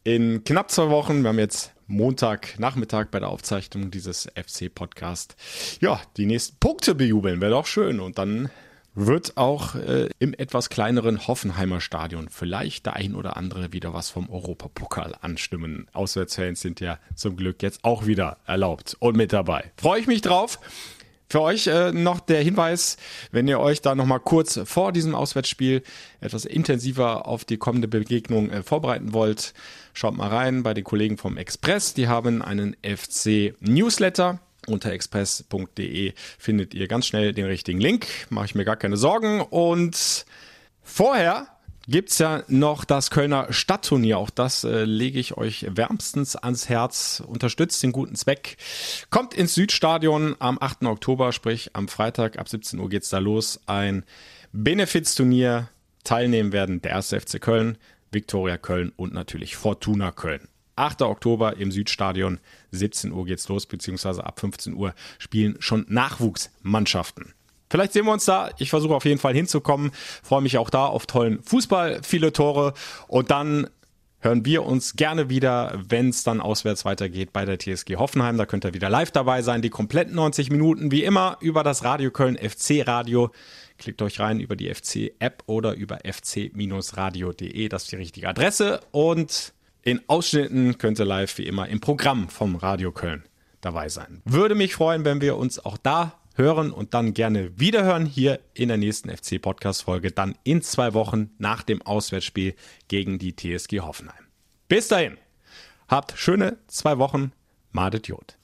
in 0.04 0.44
knapp 0.44 0.72
zwei 0.72 0.90
Wochen, 0.90 1.22
wir 1.22 1.30
haben 1.30 1.40
jetzt 1.40 1.72
Montagnachmittag 1.92 3.08
bei 3.12 3.20
der 3.20 3.30
Aufzeichnung 3.30 3.92
dieses 3.92 4.28
FC-Podcast, 4.36 5.36
ja, 5.82 6.02
die 6.18 6.26
nächsten 6.26 6.58
Punkte 6.60 6.96
bejubeln. 6.96 7.42
Wäre 7.42 7.52
doch 7.52 7.68
schön. 7.68 8.00
Und 8.00 8.18
dann 8.18 8.50
wird 8.94 9.38
auch 9.38 9.76
äh, 9.76 10.10
im 10.20 10.34
etwas 10.34 10.70
kleineren 10.70 11.28
Hoffenheimer 11.28 11.80
Stadion 11.80 12.30
vielleicht 12.30 12.86
der 12.86 12.94
ein 12.96 13.16
oder 13.16 13.38
andere 13.38 13.72
wieder 13.72 13.94
was 13.94 14.10
vom 14.10 14.30
Europapokal 14.30 15.16
anstimmen. 15.22 15.88
Auswärtsfans 15.94 16.60
sind 16.62 16.80
ja 16.80 17.00
zum 17.16 17.38
Glück 17.38 17.64
jetzt 17.64 17.84
auch 17.84 18.06
wieder 18.06 18.38
erlaubt 18.46 18.98
und 19.00 19.16
mit 19.16 19.32
dabei. 19.32 19.72
Freue 19.78 20.02
ich 20.02 20.08
mich 20.08 20.22
drauf. 20.22 20.60
Für 21.32 21.44
euch 21.44 21.68
äh, 21.68 21.94
noch 21.94 22.20
der 22.20 22.44
Hinweis, 22.44 22.98
wenn 23.32 23.48
ihr 23.48 23.62
euch 23.62 23.80
da 23.80 23.96
nochmal 23.96 24.20
kurz 24.20 24.60
vor 24.66 24.92
diesem 24.92 25.16
Auswärtsspiel 25.16 25.82
etwas 26.20 26.44
intensiver 26.44 27.26
auf 27.26 27.46
die 27.46 27.56
kommende 27.56 27.88
Begegnung 27.88 28.50
äh, 28.50 28.64
vorbereiten 28.64 29.14
wollt, 29.14 29.54
schaut 29.94 30.18
mal 30.18 30.28
rein 30.28 30.62
bei 30.62 30.74
den 30.74 30.84
Kollegen 30.84 31.18
vom 31.18 31.38
Express. 31.38 31.94
Die 31.94 32.10
haben 32.10 32.42
einen 32.42 32.76
FC 32.84 33.56
Newsletter. 33.62 34.40
Unter 34.68 34.92
express.de 34.92 36.12
findet 36.38 36.74
ihr 36.74 36.90
ganz 36.90 37.06
schnell 37.06 37.32
den 37.32 37.46
richtigen 37.46 37.80
Link. 37.80 38.08
Mache 38.30 38.48
ich 38.48 38.56
mir 38.56 38.66
gar 38.66 38.76
keine 38.76 38.98
Sorgen. 38.98 39.40
Und 39.40 40.26
vorher 40.84 41.48
gibt's 41.92 42.18
ja 42.18 42.44
noch 42.48 42.86
das 42.86 43.12
Kölner 43.12 43.52
Stadtturnier. 43.52 44.18
Auch 44.18 44.30
das 44.30 44.64
äh, 44.64 44.86
lege 44.86 45.20
ich 45.20 45.38
euch 45.38 45.68
wärmstens 45.70 46.36
ans 46.36 46.70
Herz. 46.70 47.22
Unterstützt 47.26 47.84
den 47.84 47.92
guten 47.92 48.16
Zweck. 48.16 48.58
Kommt 49.10 49.34
ins 49.34 49.54
Südstadion 49.54 50.36
am 50.40 50.58
8. 50.60 50.84
Oktober, 50.84 51.32
sprich 51.32 51.72
am 51.76 51.88
Freitag 51.88 52.40
ab 52.40 52.50
17 52.50 52.80
Uhr 52.80 52.90
geht's 52.90 53.10
da 53.10 53.20
los. 53.20 53.60
Ein 53.68 54.04
Benefizturnier. 54.52 55.70
Teilnehmen 56.04 56.52
werden 56.52 56.82
der 56.82 56.96
1. 56.96 57.10
FC 57.10 57.40
Köln, 57.40 57.78
Viktoria 58.12 58.58
Köln 58.58 58.92
und 58.96 59.14
natürlich 59.14 59.56
Fortuna 59.56 60.12
Köln. 60.12 60.48
8. 60.78 61.04
Oktober 61.04 61.58
im 61.58 61.72
Südstadion, 61.72 62.40
17 62.72 63.12
Uhr 63.12 63.26
geht's 63.26 63.48
los, 63.50 63.68
beziehungsweise 63.68 64.26
ab 64.26 64.40
15 64.40 64.74
Uhr 64.74 64.96
spielen 65.20 65.58
schon 65.60 65.86
Nachwuchsmannschaften. 65.90 67.34
Vielleicht 67.72 67.94
sehen 67.94 68.06
wir 68.06 68.12
uns 68.12 68.26
da. 68.26 68.50
Ich 68.58 68.70
versuche 68.70 68.94
auf 68.94 69.06
jeden 69.06 69.20
Fall 69.20 69.34
hinzukommen. 69.34 69.92
Freue 70.24 70.42
mich 70.42 70.58
auch 70.58 70.70
da 70.70 70.88
auf 70.88 71.06
tollen 71.06 71.42
Fußball, 71.42 72.02
viele 72.04 72.34
Tore. 72.34 72.74
Und 73.08 73.32
dann 73.32 73.70
hören 74.20 74.44
wir 74.44 74.66
uns 74.66 74.98
gerne 74.98 75.30
wieder, 75.30 75.80
wenn 75.88 76.10
es 76.10 76.26
dann 76.26 76.42
auswärts 76.42 76.84
weitergeht 76.84 77.32
bei 77.32 77.46
der 77.46 77.58
TSG 77.58 77.96
Hoffenheim. 77.96 78.38
Da 78.38 78.46
könnt 78.46 78.66
ihr 78.66 78.74
wieder 78.74 78.90
live 78.90 79.12
dabei 79.12 79.42
sein. 79.42 79.62
Die 79.62 79.70
kompletten 79.70 80.16
90 80.16 80.50
Minuten, 80.50 80.92
wie 80.92 81.06
immer, 81.06 81.38
über 81.40 81.64
das 81.64 81.86
Radio 81.86 82.12
Köln 82.12 82.38
FC 82.38 82.86
Radio. 82.86 83.32
Klickt 83.78 84.02
euch 84.02 84.20
rein 84.20 84.42
über 84.42 84.58
die 84.58 84.70
FC-App 84.74 85.44
oder 85.46 85.74
über 85.74 86.00
fc-radio.de. 86.04 87.70
Das 87.70 87.84
ist 87.84 87.92
die 87.94 87.96
richtige 87.96 88.28
Adresse. 88.28 88.82
Und 88.92 89.54
in 89.82 90.02
Ausschnitten 90.08 90.78
könnt 90.78 91.00
ihr 91.00 91.06
live 91.06 91.38
wie 91.38 91.48
immer 91.48 91.70
im 91.70 91.80
Programm 91.80 92.28
vom 92.28 92.58
Radio 92.58 92.92
Köln 92.92 93.24
dabei 93.62 93.88
sein. 93.88 94.22
Würde 94.26 94.56
mich 94.56 94.76
freuen, 94.76 95.06
wenn 95.06 95.22
wir 95.22 95.38
uns 95.38 95.64
auch 95.64 95.78
da 95.78 96.21
hören 96.42 96.72
und 96.72 96.94
dann 96.94 97.14
gerne 97.14 97.60
wiederhören 97.60 98.06
hier 98.06 98.40
in 98.54 98.68
der 98.68 98.78
nächsten 98.78 99.10
FC 99.10 99.42
Podcast 99.42 99.84
Folge, 99.84 100.12
dann 100.12 100.36
in 100.44 100.62
zwei 100.62 100.94
Wochen 100.94 101.32
nach 101.38 101.64
dem 101.64 101.82
Auswärtsspiel 101.82 102.56
gegen 102.88 103.20
die 103.20 103.36
TSG 103.36 103.80
Hoffenheim. 103.82 104.26
Bis 104.68 104.88
dahin, 104.88 105.18
habt 105.88 106.14
schöne 106.18 106.58
zwei 106.68 106.98
Wochen. 106.98 107.32
Madet 107.72 108.08
Jod. 108.08 108.38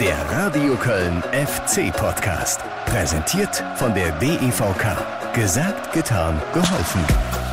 Der 0.00 0.16
Radio 0.30 0.76
Köln 0.76 1.22
FC 1.32 1.92
Podcast. 1.92 2.60
Präsentiert 2.86 3.64
von 3.74 3.92
der 3.94 4.12
DEVK. 4.20 5.34
Gesagt, 5.34 5.92
getan, 5.92 6.40
geholfen. 6.52 7.47